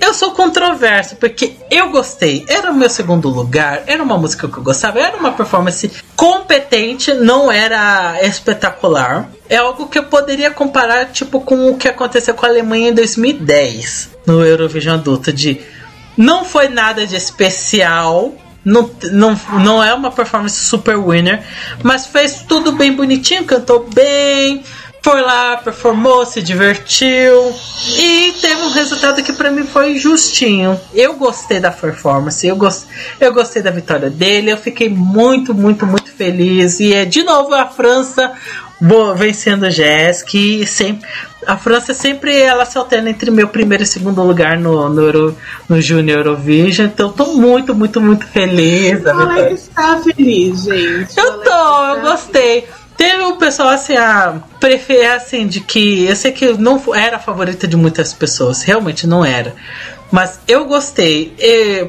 eu 0.02 0.14
sou 0.16 0.32
controverso, 0.32 1.16
porque 1.16 1.54
eu 1.70 1.90
gostei. 1.90 2.44
Era 2.48 2.72
o 2.72 2.76
meu 2.76 2.90
segundo 2.90 3.30
lugar, 3.30 3.84
era 3.86 4.02
uma 4.02 4.18
música 4.18 4.48
que 4.48 4.58
eu 4.58 4.64
gostava, 4.64 5.00
era 5.00 5.16
uma 5.16 5.32
performance 5.32 5.90
competente, 6.16 7.14
não 7.14 7.52
era 7.52 8.20
espetacular. 8.26 9.30
É 9.48 9.58
algo 9.58 9.88
que 9.88 10.00
eu 10.00 10.04
poderia 10.06 10.50
comparar, 10.50 11.06
tipo, 11.12 11.40
com 11.40 11.70
o 11.70 11.78
que 11.78 11.88
aconteceu 11.88 12.34
com 12.34 12.46
a 12.46 12.50
Alemanha 12.50 12.90
em 12.90 12.94
2010, 12.94 14.10
no 14.26 14.44
Eurovision 14.44 14.96
adulto, 14.96 15.32
de 15.32 15.62
não 16.18 16.44
foi 16.44 16.68
nada 16.68 17.06
de 17.06 17.16
especial, 17.16 18.34
não, 18.66 18.90
não, 19.12 19.40
não 19.64 19.84
é 19.84 19.94
uma 19.94 20.12
performance 20.12 20.64
super 20.64 20.98
winner, 20.98 21.44
mas 21.84 22.08
fez 22.08 22.44
tudo 22.48 22.72
bem 22.72 22.94
bonitinho, 22.94 23.44
cantou 23.44 23.88
bem, 23.94 24.64
foi 25.02 25.22
lá, 25.22 25.58
performou, 25.58 26.26
se 26.26 26.42
divertiu 26.42 27.54
e 27.98 28.34
teve 28.40 28.62
um 28.62 28.70
resultado 28.70 29.24
que 29.24 29.34
para 29.34 29.50
mim 29.50 29.66
foi 29.66 29.98
justinho. 29.98 30.80
Eu 30.94 31.16
gostei 31.16 31.60
da 31.60 31.72
performance, 31.72 32.46
eu, 32.46 32.56
gost, 32.56 32.86
eu 33.20 33.34
gostei 33.34 33.64
da 33.64 33.72
vitória 33.72 34.12
dele, 34.12 34.52
eu 34.52 34.58
fiquei 34.58 34.90
muito, 34.90 35.56
muito, 35.56 35.88
muito 35.88 36.12
feliz. 36.12 36.80
E 36.80 36.94
é 36.94 37.04
de 37.04 37.24
novo 37.24 37.54
a 37.56 37.66
França 37.66 38.32
boa, 38.82 39.14
vencendo 39.16 39.64
o 39.64 39.70
Jazz, 39.70 40.24
que 40.24 40.66
sempre. 40.66 41.08
A 41.48 41.58
França 41.58 41.92
sempre 41.92 42.40
ela 42.40 42.66
se 42.66 42.78
alterna 42.78 43.10
entre 43.10 43.32
meu 43.32 43.48
primeiro 43.48 43.84
e 43.84 43.88
segundo 43.88 44.22
lugar 44.22 44.60
no, 44.60 44.88
no, 44.90 45.02
Euro, 45.02 45.38
no 45.68 45.82
Junior 45.82 46.20
Eurovision. 46.20 46.88
Então 46.88 47.12
tô 47.12 47.34
muito, 47.34 47.74
muito, 47.74 48.00
muito 48.00 48.28
feliz. 48.28 49.04
Ela 49.04 49.26
vitória. 49.26 49.54
está 49.54 50.00
feliz, 50.00 50.64
gente. 50.64 51.18
Eu 51.18 51.40
tô, 51.40 51.86
eu 51.96 52.02
gostei. 52.02 52.68
Teve 53.02 53.24
um 53.24 53.36
pessoal 53.36 53.70
assim, 53.70 53.96
a 53.96 54.44
prefer, 54.60 55.08
assim, 55.08 55.48
de 55.48 55.60
que 55.60 56.06
eu 56.06 56.16
sei 56.16 56.32
que 56.32 56.54
não 56.54 56.80
era 56.94 57.16
a 57.16 57.20
favorita 57.20 57.68
de 57.68 57.76
muitas 57.76 58.14
pessoas, 58.14 58.62
realmente 58.62 59.08
não 59.08 59.26
era. 59.26 59.56
Mas 60.12 60.40
eu 60.48 60.66
gostei, 60.66 61.36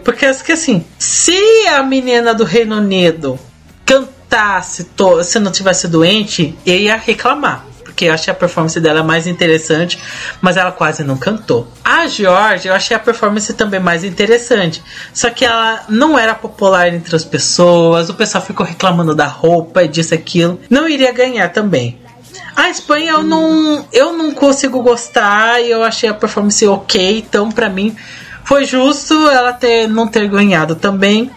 porque 0.04 0.24
assim, 0.24 0.86
se 0.98 1.36
a 1.68 1.82
menina 1.82 2.34
do 2.34 2.44
Reino 2.44 2.76
Unido 2.76 3.38
cantasse, 3.84 4.88
se 5.22 5.38
não 5.38 5.52
tivesse 5.52 5.86
doente, 5.86 6.56
eu 6.64 6.78
ia 6.78 6.96
reclamar. 6.96 7.66
Porque 7.92 8.06
eu 8.06 8.14
achei 8.14 8.32
a 8.32 8.34
performance 8.34 8.80
dela 8.80 9.02
mais 9.02 9.26
interessante, 9.26 9.98
mas 10.40 10.56
ela 10.56 10.72
quase 10.72 11.04
não 11.04 11.16
cantou. 11.16 11.68
A 11.84 12.06
Georgia, 12.06 12.70
eu 12.70 12.74
achei 12.74 12.96
a 12.96 13.00
performance 13.00 13.52
também 13.52 13.78
mais 13.78 14.02
interessante. 14.02 14.82
Só 15.12 15.28
que 15.28 15.44
ela 15.44 15.84
não 15.90 16.18
era 16.18 16.34
popular 16.34 16.92
entre 16.92 17.14
as 17.14 17.24
pessoas, 17.24 18.08
o 18.08 18.14
pessoal 18.14 18.42
ficou 18.42 18.64
reclamando 18.64 19.14
da 19.14 19.26
roupa 19.26 19.84
e 19.84 19.88
disso 19.88 20.14
aquilo. 20.14 20.58
Não 20.70 20.88
iria 20.88 21.12
ganhar 21.12 21.50
também. 21.50 22.00
A 22.56 22.70
Espanha 22.70 23.12
eu 23.12 23.22
não, 23.22 23.86
eu 23.92 24.14
não 24.14 24.32
consigo 24.32 24.82
gostar 24.82 25.60
e 25.60 25.70
eu 25.70 25.82
achei 25.82 26.08
a 26.08 26.14
performance 26.14 26.66
ok, 26.66 27.18
então 27.18 27.50
pra 27.50 27.68
mim 27.68 27.94
foi 28.44 28.64
justo 28.64 29.14
ela 29.28 29.52
ter 29.52 29.86
não 29.86 30.08
ter 30.08 30.26
ganhado 30.28 30.74
também. 30.74 31.30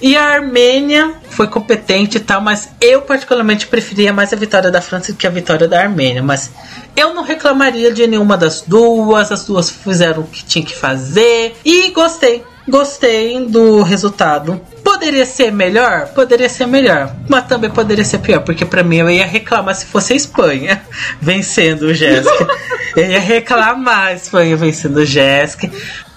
E 0.00 0.16
a 0.16 0.24
Armênia 0.24 1.14
foi 1.32 1.46
competente 1.46 2.18
e 2.18 2.20
tal, 2.20 2.40
mas 2.40 2.70
eu 2.80 3.02
particularmente 3.02 3.66
preferia 3.66 4.12
mais 4.12 4.32
a 4.32 4.36
vitória 4.36 4.70
da 4.70 4.80
França 4.80 5.12
do 5.12 5.18
que 5.18 5.26
a 5.26 5.30
vitória 5.30 5.66
da 5.66 5.80
Armênia. 5.80 6.22
Mas 6.22 6.50
eu 6.96 7.14
não 7.14 7.22
reclamaria 7.22 7.92
de 7.92 8.06
nenhuma 8.06 8.36
das 8.36 8.62
duas, 8.62 9.32
as 9.32 9.44
duas 9.44 9.70
fizeram 9.70 10.22
o 10.22 10.26
que 10.26 10.44
tinha 10.44 10.64
que 10.64 10.76
fazer 10.76 11.56
e 11.64 11.90
gostei. 11.90 12.44
Gostei 12.68 13.44
do 13.46 13.82
resultado. 13.82 14.60
Poderia 14.84 15.26
ser 15.26 15.50
melhor? 15.50 16.08
Poderia 16.08 16.48
ser 16.48 16.66
melhor. 16.66 17.12
Mas 17.28 17.46
também 17.46 17.68
poderia 17.68 18.04
ser 18.04 18.18
pior, 18.18 18.40
porque 18.40 18.64
pra 18.64 18.84
mim 18.84 18.98
eu 18.98 19.10
ia 19.10 19.26
reclamar 19.26 19.74
se 19.74 19.86
fosse 19.86 20.12
a 20.12 20.16
Espanha 20.16 20.80
vencendo 21.20 21.82
o 21.82 21.94
Jéssica. 21.94 22.46
eu 22.96 23.10
ia 23.10 23.18
reclamar 23.18 24.08
a 24.08 24.12
Espanha 24.12 24.56
vencendo 24.56 24.98
o 24.98 25.04
Jéssica. 25.04 25.68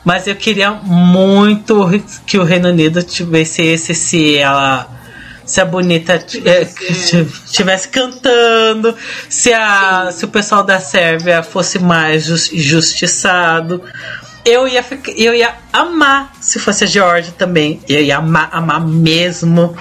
Mas 0.04 0.28
eu 0.28 0.36
queria 0.36 0.70
muito 0.72 1.90
que 2.28 2.38
o 2.38 2.44
Reino 2.44 2.70
Unido 2.70 3.02
tivesse 3.02 3.64
esse 3.64 3.96
se 3.96 4.38
ela. 4.38 4.88
Se 5.46 5.62
a 5.62 5.66
bonita 5.66 6.14
é, 6.14 6.62
estivesse 6.64 7.88
cantando, 7.90 8.96
se, 9.30 9.54
a, 9.54 10.10
se 10.12 10.26
o 10.26 10.28
pessoal 10.28 10.64
da 10.64 10.80
Sérvia 10.80 11.44
fosse 11.44 11.78
mais 11.80 12.26
jus- 12.26 12.50
justiçado, 12.54 13.82
eu 14.44 14.68
ia, 14.68 14.82
ficar, 14.84 15.12
eu 15.12 15.34
ia 15.34 15.54
amar 15.74 16.32
se 16.42 16.60
fosse 16.60 16.84
a 16.84 16.88
Georgia 16.88 17.34
também. 17.38 17.80
Eu 17.88 18.02
ia 18.02 18.18
amar, 18.18 18.50
amar 18.52 18.82
mesmo. 18.86 19.76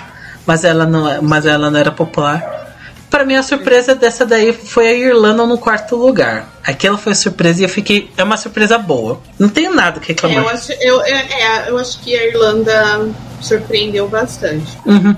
Mas 0.47 0.63
ela 0.65 0.85
não, 0.85 1.23
mas 1.23 1.47
ela 1.47 1.71
não 1.71 1.79
era 1.81 1.91
popular. 1.91 2.63
Pra 3.09 3.25
mim, 3.25 3.35
a 3.37 3.43
surpresa 3.43 3.95
dessa 3.95 4.27
daí 4.27 4.53
foi 4.53 4.89
a 4.89 4.93
Irlanda 4.93 5.47
no 5.47 5.57
quarto 5.57 5.95
lugar. 5.97 6.49
Aquela 6.65 6.99
foi 6.99 7.13
a 7.13 7.15
surpresa 7.15 7.61
e 7.61 7.65
eu 7.65 7.69
fiquei. 7.69 8.11
É 8.17 8.23
uma 8.25 8.37
surpresa 8.37 8.77
boa. 8.77 9.21
Não 9.39 9.49
tenho 9.49 9.73
nada 9.75 10.01
que 10.01 10.13
É, 10.13 10.15
eu, 10.15 10.29
reclamar. 10.29 10.55
acho, 10.55 10.73
eu, 10.73 11.01
é, 11.03 11.11
é, 11.13 11.71
eu 11.71 11.79
acho 11.79 12.01
que 12.01 12.15
a 12.15 12.27
Irlanda 12.27 13.09
surpreendeu 13.41 14.09
bastante. 14.09 14.77
Uhum. 14.85 15.15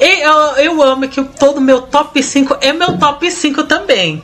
E 0.00 0.22
eu, 0.22 0.36
eu 0.56 0.82
amo 0.82 1.08
que 1.08 1.22
todo 1.22 1.60
meu 1.60 1.82
top 1.82 2.22
5 2.22 2.58
é 2.60 2.72
meu 2.72 2.98
top 2.98 3.30
5 3.30 3.64
também. 3.64 4.22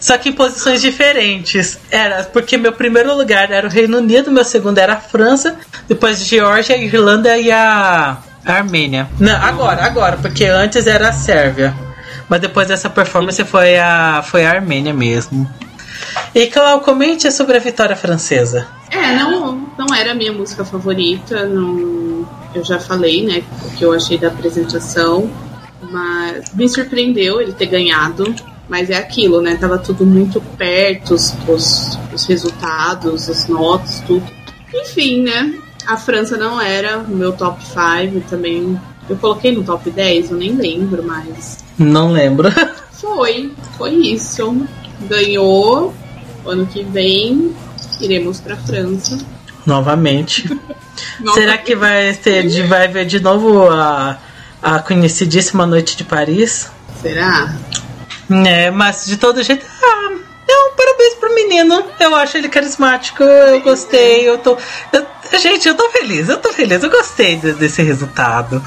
Só 0.00 0.16
que 0.16 0.28
em 0.28 0.32
posições 0.32 0.80
diferentes. 0.80 1.78
Era 1.90 2.24
porque 2.24 2.56
meu 2.56 2.72
primeiro 2.72 3.14
lugar 3.16 3.50
era 3.50 3.66
o 3.66 3.70
Reino 3.70 3.98
Unido, 3.98 4.30
meu 4.30 4.44
segundo 4.44 4.78
era 4.78 4.94
a 4.94 5.00
França, 5.00 5.56
depois 5.88 6.24
Geórgia, 6.24 6.76
Irlanda 6.76 7.36
e 7.36 7.50
a 7.50 8.18
Armênia. 8.44 9.08
Não, 9.18 9.36
agora, 9.36 9.84
agora, 9.84 10.16
porque 10.16 10.44
antes 10.44 10.86
era 10.86 11.08
a 11.08 11.12
Sérvia. 11.12 11.74
Mas 12.28 12.40
depois 12.40 12.68
dessa 12.68 12.90
performance 12.90 13.42
foi 13.44 13.78
a, 13.78 14.22
foi 14.22 14.44
a 14.44 14.50
Armênia 14.50 14.92
mesmo. 14.92 15.48
E 16.34 16.46
Clau, 16.46 16.80
comente 16.80 17.30
sobre 17.32 17.56
a 17.56 17.60
vitória 17.60 17.96
francesa. 17.96 18.66
É, 18.90 19.12
não, 19.14 19.66
não 19.76 19.94
era 19.94 20.12
a 20.12 20.14
minha 20.14 20.32
música 20.32 20.64
favorita. 20.64 21.44
Não, 21.46 21.97
eu 22.54 22.64
já 22.64 22.78
falei, 22.78 23.24
né, 23.24 23.42
o 23.64 23.70
que 23.76 23.84
eu 23.84 23.92
achei 23.92 24.18
da 24.18 24.28
apresentação. 24.28 25.30
Mas 25.90 26.52
me 26.54 26.68
surpreendeu 26.68 27.40
ele 27.40 27.52
ter 27.52 27.66
ganhado. 27.66 28.34
Mas 28.68 28.90
é 28.90 28.96
aquilo, 28.96 29.40
né? 29.40 29.56
Tava 29.56 29.78
tudo 29.78 30.04
muito 30.04 30.42
perto, 30.58 31.14
os, 31.14 31.34
os, 31.48 31.98
os 32.12 32.26
resultados, 32.26 33.30
as 33.30 33.48
notas, 33.48 34.02
tudo. 34.06 34.26
Enfim, 34.74 35.22
né? 35.22 35.54
A 35.86 35.96
França 35.96 36.36
não 36.36 36.60
era 36.60 36.98
o 36.98 37.08
meu 37.08 37.32
top 37.32 37.64
5 37.64 38.28
também. 38.28 38.78
Eu 39.08 39.16
coloquei 39.16 39.52
no 39.52 39.64
top 39.64 39.90
10, 39.90 40.32
eu 40.32 40.36
nem 40.36 40.52
lembro, 40.52 41.02
mas 41.02 41.64
Não 41.78 42.12
lembro. 42.12 42.50
foi, 42.92 43.52
foi 43.78 43.94
isso. 43.94 44.66
Ganhou. 45.08 45.94
Ano 46.44 46.66
que 46.66 46.82
vem 46.82 47.54
iremos 48.00 48.40
pra 48.40 48.56
França. 48.56 49.18
Novamente. 49.64 50.48
Será 51.34 51.56
que 51.58 51.74
vai 51.74 52.12
ter 52.14 52.46
de 52.46 52.62
vai 52.62 52.88
ver 52.88 53.04
de 53.06 53.20
novo 53.20 53.68
a, 53.70 54.16
a 54.62 54.78
conhecidíssima 54.80 55.66
Noite 55.66 55.96
de 55.96 56.04
Paris? 56.04 56.70
Será? 57.02 57.54
É, 58.46 58.70
mas 58.70 59.06
de 59.06 59.16
todo 59.16 59.42
jeito, 59.42 59.64
ah, 59.82 60.12
é 60.48 60.52
um 60.66 60.76
parabéns 60.76 61.14
pro 61.14 61.34
menino. 61.34 61.84
Eu 61.98 62.14
acho 62.14 62.36
ele 62.36 62.48
carismático, 62.48 63.22
eu 63.22 63.60
gostei, 63.60 64.28
eu 64.28 64.38
tô. 64.38 64.56
eu- 64.92 65.06
gente, 65.38 65.68
eu 65.68 65.74
tô 65.74 65.88
feliz, 65.90 66.28
eu 66.28 66.36
tô 66.38 66.52
feliz, 66.52 66.82
eu 66.82 66.90
gostei 66.90 67.36
de- 67.36 67.52
desse 67.54 67.82
resultado. 67.82 68.62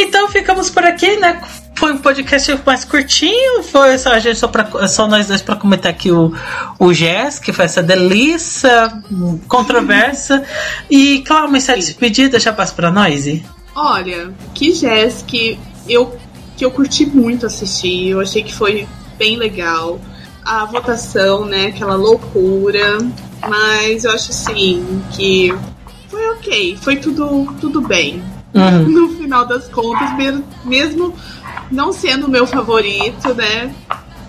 Então 0.00 0.28
ficamos 0.28 0.70
por 0.70 0.82
aqui, 0.82 1.16
né? 1.16 1.42
Foi 1.74 1.92
um 1.92 1.98
podcast 1.98 2.58
mais 2.64 2.86
curtinho, 2.86 3.62
foi 3.62 3.98
só 3.98 4.12
a 4.12 4.18
gente 4.18 4.38
só, 4.38 4.48
pra, 4.48 4.88
só 4.88 5.06
nós 5.06 5.28
dois 5.28 5.42
para 5.42 5.56
comentar 5.56 5.90
aqui 5.90 6.10
o, 6.10 6.32
o 6.78 6.92
Jazz, 6.92 7.38
que 7.38 7.52
foi 7.52 7.66
essa 7.66 7.82
delícia 7.82 9.02
controversa. 9.46 10.42
E 10.90 11.22
mensagem 11.50 11.80
de 11.80 11.88
despedida 11.88 12.40
já 12.40 12.50
passa 12.50 12.72
para 12.74 12.90
nós. 12.90 13.26
E? 13.26 13.44
Olha, 13.74 14.32
que 14.54 14.72
Jazz 14.72 15.22
que 15.26 15.58
eu, 15.86 16.18
que 16.56 16.64
eu 16.64 16.70
curti 16.70 17.04
muito 17.04 17.44
assistir, 17.44 18.08
eu 18.08 18.20
achei 18.20 18.42
que 18.42 18.54
foi 18.54 18.88
bem 19.18 19.36
legal. 19.36 20.00
A 20.42 20.64
votação, 20.64 21.44
né, 21.44 21.66
aquela 21.66 21.94
loucura, 21.94 22.98
mas 23.46 24.04
eu 24.04 24.12
acho 24.12 24.30
assim 24.30 25.02
que 25.12 25.54
foi 26.08 26.26
ok, 26.30 26.78
foi 26.80 26.96
tudo, 26.96 27.54
tudo 27.60 27.82
bem. 27.82 28.22
Uhum. 28.54 28.88
No 28.88 29.08
final 29.16 29.46
das 29.46 29.68
contas, 29.68 30.12
me- 30.16 30.42
mesmo 30.64 31.14
não 31.70 31.92
sendo 31.92 32.26
o 32.26 32.30
meu 32.30 32.46
favorito, 32.46 33.32
né? 33.34 33.72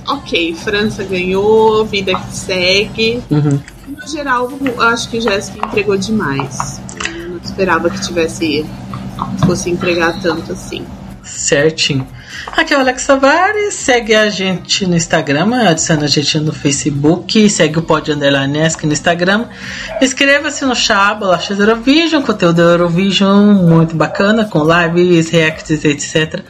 Ok, 0.08 0.56
França 0.56 1.04
ganhou, 1.04 1.86
vida 1.86 2.14
que 2.14 2.36
segue. 2.36 3.22
Uhum. 3.30 3.60
No 3.88 4.08
geral, 4.08 4.52
eu 4.64 4.82
acho 4.82 5.10
que 5.10 5.20
Jéssica 5.22 5.66
entregou 5.66 5.98
demais. 5.98 6.80
Eu 7.08 7.30
não 7.30 7.38
esperava 7.38 7.90
que 7.90 8.02
tivesse 8.02 8.66
fosse 9.46 9.70
entregar 9.70 10.20
tanto 10.22 10.52
assim. 10.54 10.86
Certinho. 11.24 12.08
Aqui 12.48 12.74
é 12.74 12.78
o 12.78 12.80
Alex 12.80 13.06
Tavares, 13.06 13.74
segue 13.74 14.14
a 14.14 14.30
gente 14.30 14.86
no 14.86 14.96
Instagram, 14.96 15.70
adiciona 15.70 16.06
a 16.06 16.08
gente 16.08 16.40
no 16.40 16.52
Facebook, 16.52 17.50
segue 17.50 17.80
o 17.80 17.82
Pod 17.82 18.12
Underline 18.12 18.60
no 18.84 18.94
Instagram. 18.94 19.46
Inscreva-se 20.02 20.66
no 20.66 20.76
Chá, 20.76 21.14
Bolachas 21.14 21.60
Eurovision, 21.60 22.22
conteúdo 22.24 22.62
Eurovision 22.62 23.54
muito 23.54 23.96
bacana, 23.96 24.46
com 24.46 24.64
lives, 24.64 25.30
reacts, 25.30 25.86
etc. 25.86 26.44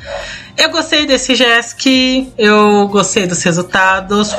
Eu 0.58 0.70
gostei 0.70 1.06
desse 1.06 1.34
GESC, 1.34 2.32
eu 2.38 2.88
gostei 2.88 3.26
dos 3.26 3.42
resultados. 3.42 4.36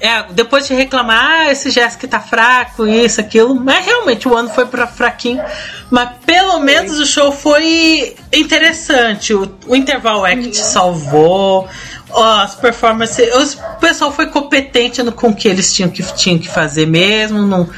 É, 0.00 0.22
depois 0.32 0.66
de 0.66 0.74
reclamar, 0.74 1.40
ah, 1.46 1.50
esse 1.52 1.70
GESC 1.70 2.06
tá 2.06 2.20
fraco, 2.20 2.86
isso, 2.86 3.20
aquilo, 3.20 3.54
mas 3.54 3.84
realmente 3.84 4.28
o 4.28 4.36
ano 4.36 4.48
foi 4.50 4.66
para 4.66 4.86
fraquinho. 4.86 5.42
Mas 5.90 6.10
pelo 6.24 6.60
menos 6.60 6.98
o 7.00 7.06
show 7.06 7.32
foi 7.32 8.14
interessante. 8.32 9.34
O, 9.34 9.50
o 9.66 9.74
Interval 9.74 10.24
Act 10.24 10.56
salvou. 10.56 11.68
ó, 12.10 12.40
As 12.42 12.54
performances. 12.54 13.34
os- 13.34 13.54
O 13.54 13.78
pessoal 13.80 14.12
foi 14.12 14.26
competente 14.26 15.02
no, 15.02 15.10
com 15.12 15.28
o 15.28 15.34
que 15.34 15.48
eles 15.48 15.72
tinham 15.74 15.90
que, 15.90 16.02
tinham 16.14 16.38
que 16.38 16.48
fazer 16.48 16.86
mesmo. 16.86 17.42
Não, 17.42 17.68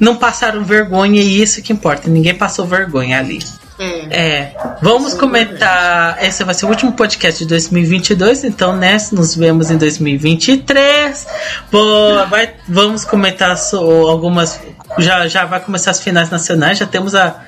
não 0.00 0.16
passaram 0.16 0.64
vergonha 0.64 1.20
e 1.20 1.42
isso 1.42 1.60
que 1.62 1.72
importa. 1.72 2.08
Ninguém 2.08 2.34
passou 2.34 2.64
vergonha 2.66 3.18
ali. 3.18 3.40
É. 3.78 4.06
É, 4.10 4.56
vamos 4.80 5.14
comentar. 5.14 6.22
Esse 6.22 6.44
vai 6.44 6.54
ser 6.54 6.66
o 6.66 6.68
último 6.68 6.92
podcast 6.92 7.42
de 7.42 7.48
2022, 7.48 8.44
então, 8.44 8.76
né? 8.76 8.96
Nos 9.12 9.34
vemos 9.34 9.70
em 9.70 9.76
2023. 9.76 11.26
Boa, 11.72 12.24
vai, 12.26 12.54
vamos 12.68 13.04
comentar 13.04 13.56
algumas. 13.72 14.60
Já, 14.98 15.26
já 15.26 15.44
vai 15.44 15.60
começar 15.60 15.90
as 15.90 16.00
finais 16.00 16.30
nacionais. 16.30 16.78
Já 16.78 16.86
temos 16.86 17.14
a. 17.14 17.42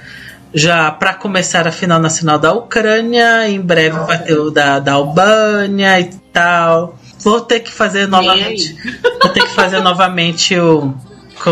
Já 0.54 0.90
para 0.90 1.12
começar 1.12 1.68
a 1.68 1.72
final 1.72 1.98
nacional 1.98 2.38
da 2.38 2.52
Ucrânia, 2.52 3.48
em 3.48 3.60
breve 3.60 3.98
vai 3.98 4.18
ter 4.22 4.38
o 4.38 4.50
da, 4.50 4.78
da 4.78 4.94
Albânia 4.94 6.00
e 6.00 6.10
tal. 6.32 6.98
Vou 7.18 7.40
ter 7.40 7.60
que 7.60 7.70
fazer 7.70 8.06
novamente. 8.06 8.74
Vou 9.20 9.32
ter 9.32 9.42
que 9.44 9.54
fazer 9.54 9.80
novamente 9.82 10.58
o 10.58 10.94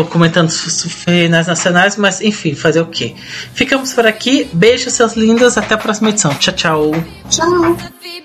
comentando 0.03 0.49
finais 0.49 1.47
nacionais, 1.47 1.95
mas 1.95 2.19
enfim, 2.21 2.55
fazer 2.55 2.81
o 2.81 2.87
quê? 2.87 3.15
Ficamos 3.53 3.93
por 3.93 4.05
aqui. 4.05 4.49
Beijos, 4.51 4.93
seus 4.93 5.15
lindos. 5.15 5.57
Até 5.57 5.75
a 5.75 5.77
próxima 5.77 6.09
edição. 6.09 6.33
Tchau, 6.35 6.53
tchau. 6.53 6.91
Tchau! 7.29 7.77
Ça 7.77 7.91
fait 8.01 8.15